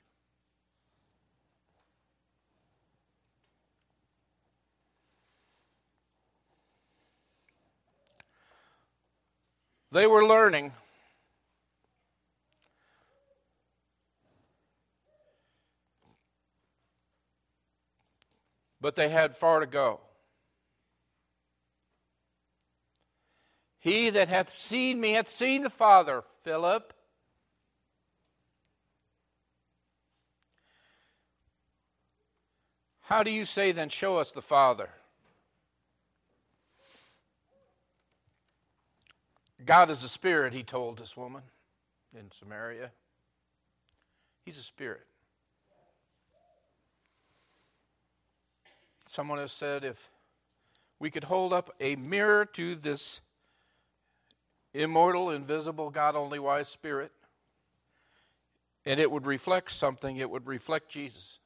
They 9.92 10.06
were 10.06 10.26
learning. 10.26 10.74
But 18.82 18.96
they 18.96 19.10
had 19.10 19.36
far 19.36 19.60
to 19.60 19.66
go. 19.66 20.00
He 23.80 24.10
that 24.10 24.28
hath 24.28 24.54
seen 24.54 25.00
me 25.00 25.14
hath 25.14 25.32
seen 25.32 25.64
the 25.64 25.70
Father, 25.70 26.24
Philip. 26.44 26.94
How 33.02 33.24
do 33.24 33.32
you 33.32 33.44
say 33.44 33.72
then, 33.72 33.90
Show 33.90 34.18
us 34.18 34.32
the 34.32 34.42
Father? 34.42 34.90
God 39.66 39.90
is 39.90 40.04
a 40.04 40.10
spirit, 40.10 40.54
he 40.54 40.64
told 40.64 41.00
this 41.00 41.18
woman 41.18 41.42
in 42.18 42.32
Samaria. 42.40 42.92
He's 44.46 44.58
a 44.58 44.64
spirit. 44.64 45.06
Someone 49.08 49.40
has 49.40 49.52
said 49.52 49.84
if 49.84 49.98
we 51.00 51.10
could 51.10 51.26
hold 51.26 51.52
up 51.52 51.74
a 51.80 51.96
mirror 51.96 52.46
to 52.46 52.76
this 52.76 53.22
immortal, 54.74 55.30
invisible, 55.30 55.90
God 55.90 56.16
only 56.16 56.40
wise 56.40 56.68
spirit, 56.68 57.12
and 58.86 59.00
it 59.00 59.12
would 59.12 59.26
reflect 59.26 59.72
something, 59.72 60.18
it 60.18 60.30
would 60.30 60.48
reflect 60.48 60.90
Jesus. 60.90 61.40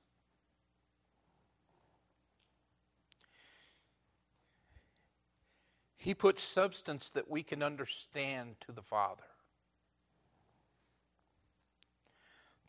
He 6.03 6.13
puts 6.13 6.43
substance 6.43 7.09
that 7.13 7.31
we 7.31 7.43
can 7.43 7.63
understand 7.63 8.55
to 8.65 8.73
the 8.73 8.81
Father. 8.81 9.23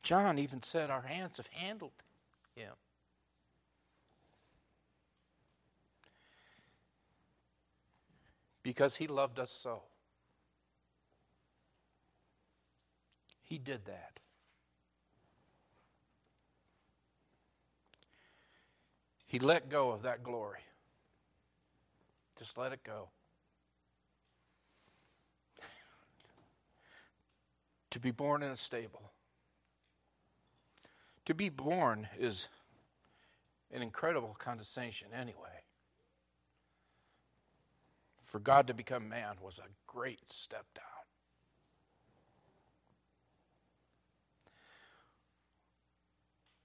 John 0.05 0.39
even 0.39 0.63
said, 0.63 0.89
Our 0.89 1.03
hands 1.03 1.39
have 1.39 1.49
handled 1.49 1.91
him. 2.55 2.75
Because 8.63 8.95
he 8.95 9.09
loved 9.09 9.41
us 9.41 9.51
so. 9.51 9.83
He 13.43 13.59
did 13.59 13.85
that. 13.87 14.21
He 19.27 19.41
let 19.41 19.69
go 19.69 19.91
of 19.91 20.03
that 20.03 20.23
glory. 20.23 20.61
Just 22.39 22.57
let 22.57 22.73
it 22.73 22.85
go. 22.85 23.09
To 27.95 28.01
be 28.01 28.11
born 28.11 28.43
in 28.43 28.51
a 28.51 28.57
stable. 28.57 29.13
To 31.27 31.33
be 31.33 31.49
born 31.49 32.09
is 32.19 32.49
an 33.73 33.83
incredible 33.83 34.37
condescension, 34.37 35.07
anyway. 35.17 35.63
For 38.25 38.41
God 38.41 38.67
to 38.67 38.75
become 38.75 39.09
man 39.09 39.37
was 39.41 39.61
a 39.61 39.71
great 39.87 40.33
step 40.33 40.67
down. 40.75 40.85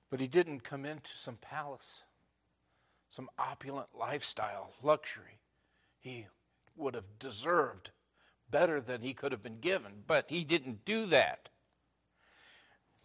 But 0.10 0.20
he 0.20 0.28
didn't 0.28 0.63
come 0.63 0.84
into 0.84 1.12
some 1.24 1.38
palace, 1.39 2.02
some 3.12 3.30
opulent 3.38 3.89
lifestyle, 3.96 4.74
luxury. 4.82 5.42
He 6.00 6.26
would 6.76 6.96
have 6.96 7.20
deserved 7.20 7.92
better 8.51 8.81
than 8.81 9.01
he 9.01 9.13
could 9.13 9.31
have 9.31 9.43
been 9.43 9.59
given. 9.59 9.91
But 10.07 10.25
he 10.27 10.43
didn't 10.43 10.85
do 10.85 11.05
that. 11.07 11.49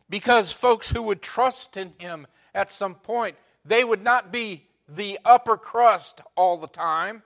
Because 0.09 0.53
folks 0.53 0.91
who 0.91 1.03
would 1.03 1.23
trust 1.23 1.77
in 1.77 1.95
him 1.99 2.27
at 2.55 2.73
some 2.73 2.95
point, 2.95 3.37
they 3.65 3.85
would 3.85 4.03
not 4.03 4.31
be 4.31 4.69
the 4.89 5.19
upper 5.25 5.57
crust 5.57 6.21
all 6.37 6.59
the 6.59 6.67
time, 6.67 7.23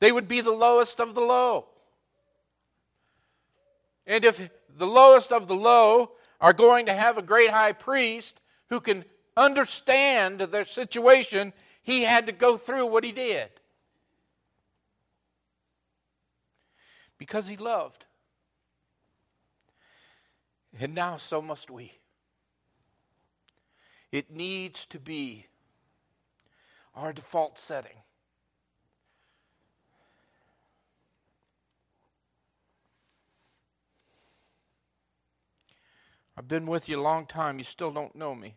they 0.00 0.12
would 0.12 0.28
be 0.28 0.40
the 0.40 0.50
lowest 0.50 1.00
of 1.00 1.14
the 1.14 1.20
low. 1.20 1.66
And 4.06 4.24
if 4.24 4.40
the 4.76 4.86
lowest 4.86 5.32
of 5.32 5.48
the 5.48 5.56
low 5.56 6.12
are 6.40 6.52
going 6.52 6.86
to 6.86 6.94
have 6.94 7.18
a 7.18 7.22
great 7.22 7.50
high 7.50 7.72
priest 7.72 8.40
who 8.68 8.80
can 8.80 9.04
understand 9.36 10.40
their 10.40 10.64
situation, 10.64 11.52
he 11.82 12.02
had 12.02 12.26
to 12.26 12.32
go 12.32 12.56
through 12.56 12.86
what 12.86 13.04
he 13.04 13.12
did. 13.12 13.48
Because 17.18 17.48
he 17.48 17.56
loved. 17.56 18.04
And 20.78 20.94
now 20.94 21.16
so 21.16 21.40
must 21.40 21.70
we. 21.70 21.92
It 24.10 24.30
needs 24.30 24.86
to 24.86 24.98
be 24.98 25.46
our 26.94 27.12
default 27.12 27.58
setting. 27.58 27.98
I've 36.36 36.48
been 36.48 36.66
with 36.66 36.88
you 36.88 37.00
a 37.00 37.02
long 37.02 37.26
time, 37.26 37.58
you 37.58 37.64
still 37.64 37.92
don't 37.92 38.16
know 38.16 38.34
me. 38.34 38.56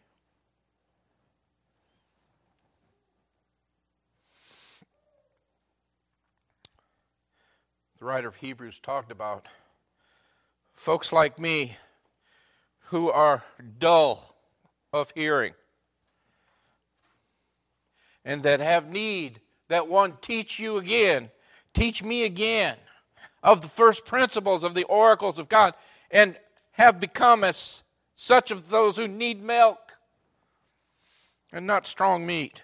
The 7.99 8.05
writer 8.05 8.27
of 8.27 8.35
Hebrews 8.35 8.79
talked 8.83 9.11
about 9.11 9.47
folks 10.75 11.11
like 11.11 11.39
me 11.39 11.77
who 12.89 13.09
are 13.09 13.43
dull 13.79 14.35
of 14.93 15.11
hearing 15.15 15.53
and 18.23 18.43
that 18.43 18.59
have 18.59 18.87
need 18.87 19.41
that 19.67 19.87
one 19.87 20.13
teach 20.21 20.59
you 20.59 20.77
again, 20.77 21.31
teach 21.73 22.03
me 22.03 22.23
again 22.23 22.75
of 23.41 23.61
the 23.61 23.67
first 23.67 24.05
principles 24.05 24.63
of 24.63 24.75
the 24.75 24.83
oracles 24.83 25.39
of 25.39 25.49
God, 25.49 25.73
and 26.11 26.37
have 26.73 26.99
become 26.99 27.43
as 27.43 27.81
such 28.15 28.51
of 28.51 28.69
those 28.69 28.97
who 28.97 29.07
need 29.07 29.41
milk 29.41 29.93
and 31.51 31.65
not 31.65 31.87
strong 31.87 32.25
meat. 32.25 32.61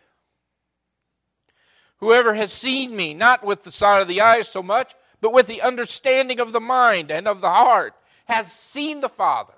Whoever 1.98 2.36
has 2.36 2.54
seen 2.54 2.96
me, 2.96 3.14
not 3.14 3.44
with 3.44 3.64
the 3.64 3.72
sight 3.72 4.02
of 4.02 4.08
the 4.08 4.22
eyes 4.22 4.48
so 4.48 4.62
much, 4.62 4.94
but 5.24 5.32
with 5.32 5.48
the 5.48 5.62
understanding 5.62 6.42
of 6.42 6.52
the 6.52 6.60
mind 6.60 7.10
and 7.10 7.30
of 7.30 7.40
the 7.40 7.50
heart, 7.50 7.96
has 8.26 8.52
seen 8.52 9.00
the 9.00 9.08
Father. 9.08 9.54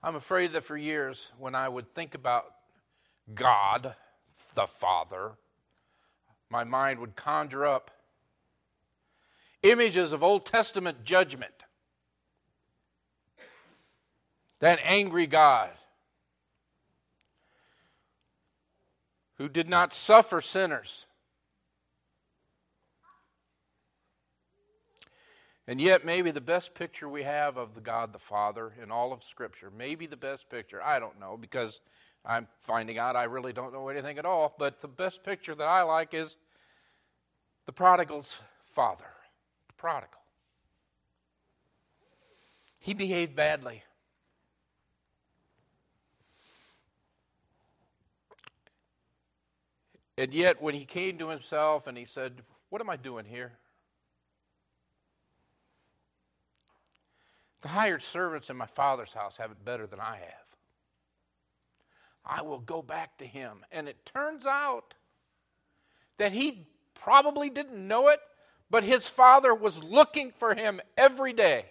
I'm 0.00 0.14
afraid 0.14 0.52
that 0.52 0.62
for 0.62 0.76
years, 0.76 1.32
when 1.40 1.56
I 1.56 1.68
would 1.68 1.92
think 1.92 2.14
about 2.14 2.44
God, 3.34 3.96
the 4.54 4.68
Father, 4.68 5.32
my 6.48 6.62
mind 6.62 7.00
would 7.00 7.16
conjure 7.16 7.66
up 7.66 7.90
images 9.64 10.12
of 10.12 10.22
Old 10.22 10.46
Testament 10.46 11.04
judgment. 11.04 11.64
That 14.60 14.78
angry 14.84 15.26
God 15.26 15.70
who 19.38 19.48
did 19.48 19.68
not 19.68 19.94
suffer 19.94 20.40
sinners. 20.40 21.06
And 25.66 25.80
yet, 25.80 26.04
maybe 26.04 26.30
the 26.30 26.42
best 26.42 26.74
picture 26.74 27.08
we 27.08 27.22
have 27.22 27.56
of 27.56 27.74
the 27.74 27.80
God 27.80 28.12
the 28.12 28.18
Father 28.18 28.72
in 28.82 28.90
all 28.90 29.12
of 29.12 29.24
Scripture, 29.24 29.72
maybe 29.76 30.06
the 30.06 30.16
best 30.16 30.50
picture, 30.50 30.82
I 30.82 30.98
don't 30.98 31.18
know, 31.18 31.38
because 31.40 31.80
I'm 32.24 32.48
finding 32.66 32.98
out 32.98 33.16
I 33.16 33.24
really 33.24 33.54
don't 33.54 33.72
know 33.72 33.88
anything 33.88 34.18
at 34.18 34.26
all, 34.26 34.54
but 34.58 34.82
the 34.82 34.88
best 34.88 35.24
picture 35.24 35.54
that 35.54 35.64
I 35.64 35.82
like 35.82 36.12
is 36.12 36.36
the 37.66 37.72
prodigal's 37.72 38.36
father. 38.74 39.06
The 39.68 39.74
prodigal. 39.74 40.20
He 42.78 42.92
behaved 42.92 43.34
badly. 43.34 43.82
And 50.16 50.32
yet, 50.32 50.62
when 50.62 50.74
he 50.74 50.84
came 50.84 51.18
to 51.18 51.28
himself 51.28 51.86
and 51.86 51.98
he 51.98 52.04
said, 52.04 52.42
What 52.70 52.80
am 52.80 52.88
I 52.88 52.96
doing 52.96 53.24
here? 53.24 53.52
The 57.62 57.68
hired 57.68 58.02
servants 58.02 58.50
in 58.50 58.56
my 58.56 58.66
father's 58.66 59.12
house 59.12 59.38
have 59.38 59.50
it 59.50 59.64
better 59.64 59.86
than 59.86 59.98
I 59.98 60.16
have. 60.16 60.44
I 62.24 62.42
will 62.42 62.58
go 62.58 62.82
back 62.82 63.18
to 63.18 63.26
him. 63.26 63.64
And 63.72 63.88
it 63.88 63.96
turns 64.04 64.46
out 64.46 64.94
that 66.18 66.32
he 66.32 66.68
probably 66.94 67.50
didn't 67.50 67.88
know 67.88 68.08
it, 68.08 68.20
but 68.70 68.84
his 68.84 69.06
father 69.06 69.54
was 69.54 69.82
looking 69.82 70.30
for 70.30 70.54
him 70.54 70.80
every 70.96 71.32
day. 71.32 71.66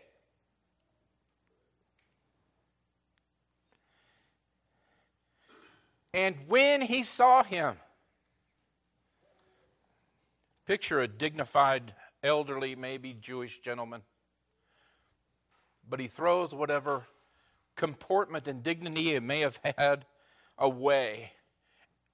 And 6.13 6.36
when 6.47 6.82
he 6.82 7.03
saw 7.03 7.43
him, 7.43 7.78
Picture 10.66 11.01
a 11.01 11.07
dignified, 11.07 11.93
elderly, 12.24 12.76
maybe 12.76 13.14
Jewish 13.14 13.59
gentleman. 13.59 14.01
But 15.89 15.99
he 15.99 16.07
throws 16.07 16.53
whatever 16.53 17.05
comportment 17.76 18.47
and 18.47 18.64
dignity 18.64 19.14
he 19.14 19.20
may 19.20 19.41
have 19.41 19.59
had 19.78 20.05
away 20.57 21.34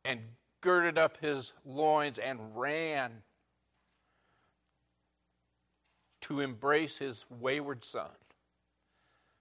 and 0.03 0.21
girded 0.61 0.97
up 0.97 1.17
his 1.21 1.53
loins 1.65 2.17
and 2.17 2.55
ran 2.55 3.11
to 6.21 6.39
embrace 6.39 6.97
his 6.97 7.25
wayward 7.29 7.83
son 7.83 8.09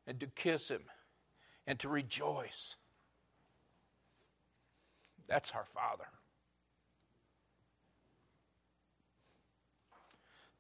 and 0.07 0.21
to 0.21 0.27
kiss 0.27 0.69
him 0.69 0.83
and 1.67 1.79
to 1.79 1.89
rejoice. 1.89 2.77
That's 5.27 5.51
our 5.53 5.67
Father. 5.75 6.07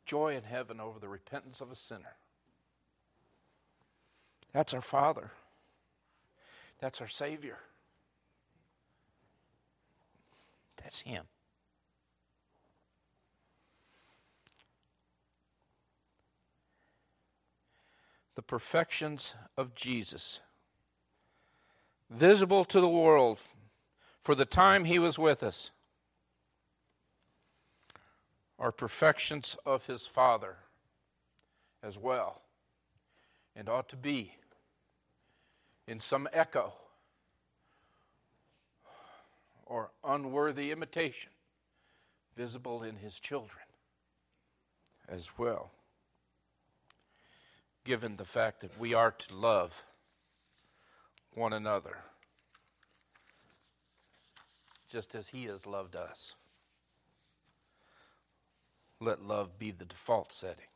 Joy 0.08 0.34
in 0.34 0.42
heaven 0.42 0.80
over 0.80 0.98
the 0.98 1.08
repentance 1.08 1.60
of 1.60 1.70
a 1.70 1.76
sinner. 1.76 2.16
That's 4.52 4.72
our 4.72 4.80
Father. 4.80 5.32
That's 6.80 7.00
our 7.00 7.08
Savior. 7.08 7.58
That's 10.82 11.00
Him. 11.00 11.24
The 18.34 18.42
perfections 18.42 19.34
of 19.56 19.74
Jesus, 19.74 20.40
visible 22.08 22.64
to 22.64 22.80
the 22.80 22.88
world 22.88 23.40
for 24.22 24.34
the 24.34 24.46
time 24.46 24.84
He 24.86 24.98
was 24.98 25.18
with 25.18 25.42
us, 25.42 25.72
are 28.58 28.72
perfections 28.72 29.56
of 29.64 29.86
His 29.86 30.06
Father 30.06 30.56
as 31.82 31.96
well, 31.96 32.42
and 33.54 33.68
ought 33.68 33.88
to 33.88 33.96
be 33.96 34.34
in 35.86 36.00
some 36.00 36.28
echo 36.32 36.72
or 39.64 39.90
unworthy 40.04 40.70
imitation 40.70 41.30
visible 42.36 42.82
in 42.82 42.96
his 42.96 43.18
children 43.18 43.64
as 45.08 45.26
well, 45.36 45.72
given 47.84 48.16
the 48.16 48.24
fact 48.24 48.60
that 48.60 48.78
we 48.78 48.94
are 48.94 49.10
to 49.10 49.34
love 49.34 49.82
one 51.34 51.52
another 51.52 51.98
just 54.88 55.14
as 55.14 55.28
he 55.28 55.44
has 55.44 55.66
loved 55.66 55.96
us. 55.96 56.34
Let 59.00 59.22
love 59.22 59.58
be 59.58 59.70
the 59.70 59.84
default 59.84 60.32
setting. 60.32 60.66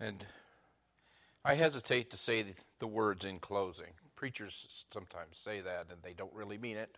And 0.00 0.24
I 1.44 1.54
hesitate 1.54 2.10
to 2.10 2.16
say 2.16 2.44
the 2.78 2.86
words 2.86 3.24
in 3.24 3.38
closing. 3.40 3.92
Preachers 4.16 4.84
sometimes 4.92 5.38
say 5.38 5.60
that 5.60 5.86
and 5.90 6.02
they 6.02 6.12
don't 6.12 6.32
really 6.32 6.58
mean 6.58 6.76
it. 6.76 6.96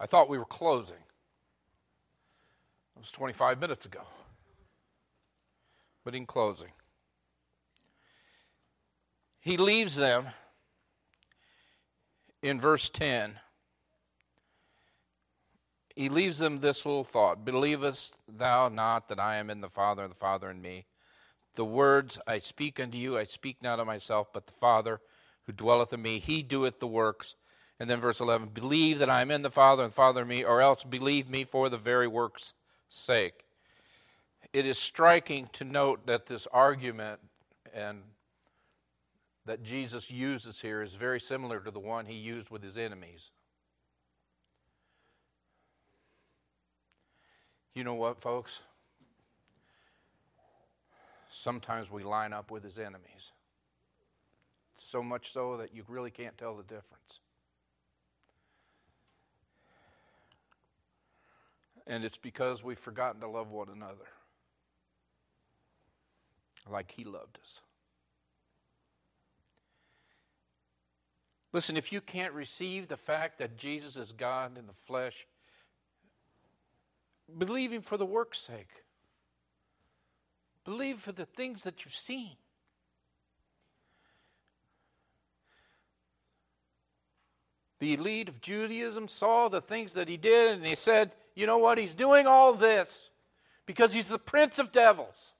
I 0.00 0.06
thought 0.06 0.28
we 0.28 0.38
were 0.38 0.44
closing. 0.44 0.96
It 2.96 3.00
was 3.00 3.10
25 3.10 3.60
minutes 3.60 3.86
ago. 3.86 4.02
But 6.04 6.14
in 6.14 6.26
closing, 6.26 6.72
he 9.40 9.56
leaves 9.56 9.96
them 9.96 10.28
in 12.42 12.60
verse 12.60 12.90
10 12.90 13.40
he 15.94 16.08
leaves 16.08 16.38
them 16.38 16.60
this 16.60 16.84
little 16.84 17.04
thought 17.04 17.44
Believest 17.44 18.16
thou 18.28 18.68
not 18.68 19.08
that 19.08 19.20
I 19.20 19.36
am 19.36 19.50
in 19.50 19.60
the 19.60 19.68
Father, 19.68 20.02
and 20.02 20.10
the 20.10 20.16
Father 20.16 20.50
in 20.50 20.60
me? 20.60 20.86
The 21.54 21.64
words 21.64 22.18
I 22.26 22.40
speak 22.40 22.80
unto 22.80 22.98
you, 22.98 23.16
I 23.16 23.24
speak 23.24 23.62
not 23.62 23.78
of 23.78 23.86
myself, 23.86 24.28
but 24.32 24.46
the 24.46 24.52
Father 24.52 25.00
who 25.46 25.52
dwelleth 25.52 25.92
in 25.92 26.02
me, 26.02 26.18
he 26.18 26.42
doeth 26.42 26.80
the 26.80 26.86
works. 26.86 27.36
And 27.78 27.88
then 27.88 28.00
verse 28.00 28.20
11 28.20 28.48
Believe 28.48 28.98
that 28.98 29.10
I 29.10 29.20
am 29.20 29.30
in 29.30 29.42
the 29.42 29.50
Father, 29.50 29.84
and 29.84 29.92
the 29.92 29.96
Father 29.96 30.22
in 30.22 30.28
me, 30.28 30.44
or 30.44 30.60
else 30.60 30.82
believe 30.82 31.28
me 31.28 31.44
for 31.44 31.68
the 31.68 31.78
very 31.78 32.08
works' 32.08 32.54
sake. 32.88 33.43
It 34.52 34.66
is 34.66 34.78
striking 34.78 35.48
to 35.54 35.64
note 35.64 36.06
that 36.06 36.26
this 36.26 36.46
argument 36.52 37.20
and 37.72 38.02
that 39.46 39.62
Jesus 39.62 40.10
uses 40.10 40.60
here 40.60 40.82
is 40.82 40.94
very 40.94 41.20
similar 41.20 41.60
to 41.60 41.70
the 41.70 41.80
one 41.80 42.06
he 42.06 42.14
used 42.14 42.50
with 42.50 42.62
his 42.62 42.78
enemies. 42.78 43.30
You 47.74 47.84
know 47.84 47.94
what, 47.94 48.22
folks? 48.22 48.52
Sometimes 51.32 51.90
we 51.90 52.04
line 52.04 52.32
up 52.32 52.50
with 52.50 52.62
his 52.62 52.78
enemies. 52.78 53.32
So 54.78 55.02
much 55.02 55.32
so 55.32 55.56
that 55.56 55.74
you 55.74 55.82
really 55.88 56.10
can't 56.10 56.38
tell 56.38 56.56
the 56.56 56.62
difference. 56.62 57.18
And 61.86 62.04
it's 62.04 62.16
because 62.16 62.62
we've 62.62 62.78
forgotten 62.78 63.20
to 63.20 63.28
love 63.28 63.50
one 63.50 63.68
another 63.68 64.06
like 66.70 66.92
he 66.92 67.04
loved 67.04 67.38
us. 67.40 67.60
Listen, 71.52 71.76
if 71.76 71.92
you 71.92 72.00
can't 72.00 72.32
receive 72.32 72.88
the 72.88 72.96
fact 72.96 73.38
that 73.38 73.56
Jesus 73.56 73.96
is 73.96 74.12
God 74.12 74.58
in 74.58 74.66
the 74.66 74.72
flesh, 74.86 75.26
Believe 77.38 77.72
Him 77.72 77.82
for 77.82 77.96
the 77.96 78.06
work's 78.06 78.38
sake. 78.38 78.84
Believe 80.64 81.00
for 81.00 81.12
the 81.12 81.26
things 81.26 81.62
that 81.62 81.84
you've 81.84 81.94
seen. 81.94 82.36
The 87.80 87.94
elite 87.94 88.28
of 88.28 88.40
Judaism 88.40 89.08
saw 89.08 89.48
the 89.48 89.60
things 89.60 89.92
that 89.92 90.08
he 90.08 90.16
did, 90.16 90.54
and 90.54 90.64
they 90.64 90.74
said, 90.74 91.12
you 91.34 91.46
know 91.46 91.58
what? 91.58 91.76
He's 91.76 91.92
doing 91.92 92.26
all 92.26 92.54
this 92.54 93.10
because 93.66 93.92
he's 93.92 94.08
the 94.08 94.18
prince 94.18 94.58
of 94.58 94.72
devils. 94.72 95.32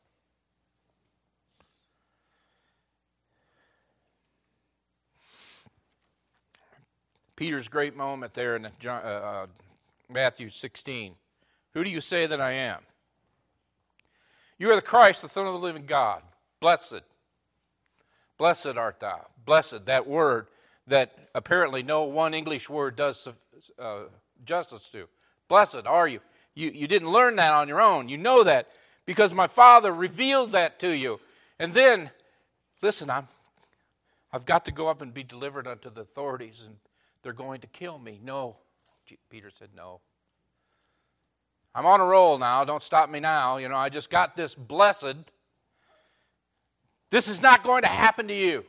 Peter's 7.37 7.69
great 7.69 7.97
moment 7.97 8.35
there 8.35 8.57
in 8.57 8.67
uh, 8.67 8.89
uh, 8.89 9.47
Matthew 10.09 10.51
16. 10.51 11.15
Who 11.73 11.85
do 11.85 11.91
you 11.91 12.01
say 12.01 12.27
that 12.27 12.41
I 12.41 12.53
am? 12.53 12.81
You 14.59 14.71
are 14.71 14.77
the 14.77 14.83
Christ, 14.83 15.23
the 15.23 15.29
Son 15.29 15.47
of 15.47 15.53
the 15.53 15.59
living 15.59 15.87
God. 15.87 16.23
Blessed. 16.61 17.03
Blessed 18.39 18.77
art 18.77 19.01
thou. 19.01 19.27
Blessed, 19.45 19.87
that 19.87 20.07
word 20.07 20.47
that 20.87 21.29
apparently 21.35 21.83
no 21.83 22.05
one 22.05 22.35
English 22.35 22.69
word 22.69 22.97
does 22.97 23.27
uh, 23.79 24.01
justice 24.45 24.89
to. 24.93 25.09
Blessed 25.49 25.87
are 25.87 26.07
you. 26.07 26.21
you. 26.55 26.71
You 26.71 26.87
didn't 26.87 27.11
learn 27.11 27.37
that 27.37 27.53
on 27.53 27.69
your 27.69 27.81
own. 27.81 28.09
You 28.09 28.17
know 28.17 28.45
that 28.45 28.69
because 29.07 29.35
my 29.35 29.47
Father 29.47 29.93
revealed 29.93 30.53
that 30.53 30.79
to 30.81 30.91
you. 30.91 31.21
And 31.59 31.75
then, 31.75 32.11
listen, 32.83 33.11
I'm, 33.11 33.29
I've 34.33 34.47
got 34.47 34.65
to 34.67 34.73
go 34.73 34.89
up 34.89 35.03
and 35.03 35.13
be 35.13 35.23
delivered 35.23 35.67
unto 35.67 35.91
the 35.91 36.01
authorities, 36.03 36.63
and 36.65 36.77
they're 37.25 37.33
going 37.33 37.61
to 37.63 37.67
kill 37.67 37.99
me. 37.99 38.21
No. 38.23 38.57
Peter 39.31 39.51
said, 39.59 39.71
No. 39.77 40.01
I'm 41.75 41.87
on 41.87 42.01
a 42.01 42.05
roll 42.05 42.39
now. 42.39 42.65
Don't 42.65 42.83
stop 42.83 43.11
me 43.11 43.19
now. 43.19 43.57
You 43.57 43.69
know, 43.69 43.77
I 43.77 43.89
just 43.89 44.09
got 44.09 44.37
this 44.37 44.55
blessed. 44.55 45.17
This 47.11 47.27
is 47.27 47.43
not 47.43 47.65
going 47.65 47.83
to 47.83 47.89
happen 47.89 48.29
to 48.29 48.35
you. 48.35 48.65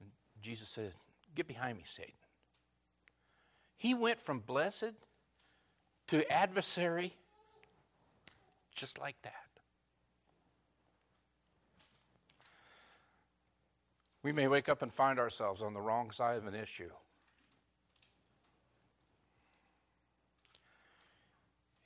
And 0.00 0.10
Jesus 0.42 0.68
said, 0.68 0.92
Get 1.34 1.48
behind 1.48 1.78
me, 1.78 1.84
Satan. 1.92 2.12
He 3.76 3.94
went 3.94 4.20
from 4.20 4.40
blessed 4.40 4.94
to 6.08 6.30
adversary 6.30 7.14
just 8.74 8.98
like 8.98 9.16
that. 9.22 9.47
We 14.28 14.32
may 14.32 14.46
wake 14.46 14.68
up 14.68 14.82
and 14.82 14.92
find 14.92 15.18
ourselves 15.18 15.62
on 15.62 15.72
the 15.72 15.80
wrong 15.80 16.10
side 16.10 16.36
of 16.36 16.46
an 16.46 16.54
issue. 16.54 16.90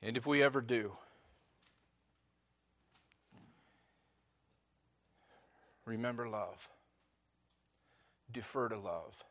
And 0.02 0.16
if 0.16 0.26
we 0.26 0.42
ever 0.42 0.60
do, 0.60 0.90
remember 5.84 6.28
love. 6.28 6.68
Defer 8.32 8.70
to 8.70 8.76
love. 8.76 9.22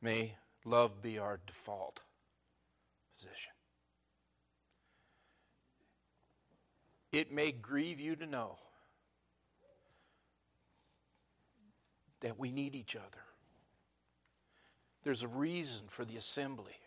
May 0.00 0.36
love 0.64 1.02
be 1.02 1.18
our 1.18 1.40
default 1.48 1.98
position. 3.16 3.50
It 7.10 7.32
may 7.32 7.50
grieve 7.50 7.98
you 7.98 8.14
to 8.14 8.24
know 8.24 8.58
that 12.24 12.40
we 12.40 12.50
need 12.50 12.74
each 12.74 12.96
other. 12.96 13.22
There's 15.02 15.22
a 15.22 15.28
reason 15.28 15.82
for 15.90 16.06
the 16.06 16.16
assembly. 16.16 16.78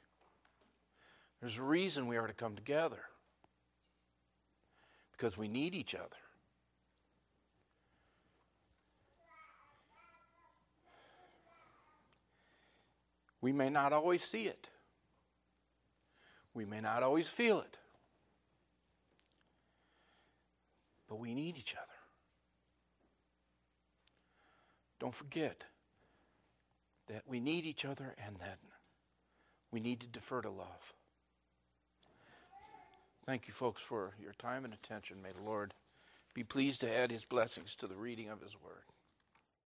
There's 1.40 1.60
a 1.60 1.62
reason 1.62 2.08
we 2.08 2.18
are 2.18 2.26
to 2.26 2.34
come 2.34 2.56
together 2.56 3.02
because 5.12 5.38
we 5.38 5.48
need 5.48 5.76
each 5.76 5.94
other. 5.94 6.08
We 13.40 13.52
may 13.52 13.70
not 13.70 13.94
always 13.94 14.24
see 14.24 14.46
it. 14.46 14.68
We 16.56 16.66
may 16.66 16.82
not 16.82 17.04
always 17.04 17.28
feel 17.28 17.60
it. 17.60 17.78
But 21.08 21.20
we 21.20 21.36
need 21.36 21.58
each 21.58 21.76
other. 21.76 21.97
Don't 25.00 25.16
forget, 25.16 25.64
that 27.08 27.24
we 27.26 27.40
need 27.40 27.66
each 27.66 27.86
other 27.86 28.16
and 28.26 28.38
that 28.38 28.60
we 29.72 29.80
need 29.80 30.00
to 30.02 30.08
defer 30.08 30.42
to 30.42 30.50
love. 30.50 30.94
Thank 33.26 33.48
you, 33.48 33.54
folks, 33.54 33.82
for 33.82 34.14
your 34.22 34.34
time 34.34 34.66
and 34.66 34.74
attention. 34.74 35.22
May 35.22 35.32
the 35.32 35.44
Lord 35.44 35.74
be 36.34 36.44
pleased 36.44 36.82
to 36.82 36.94
add 36.94 37.12
his 37.12 37.26
blessings 37.26 37.76
to 37.76 37.88
the 37.88 37.96
reading 37.96 38.30
of 38.30 38.42
his 38.42 38.56
word. 38.62 38.84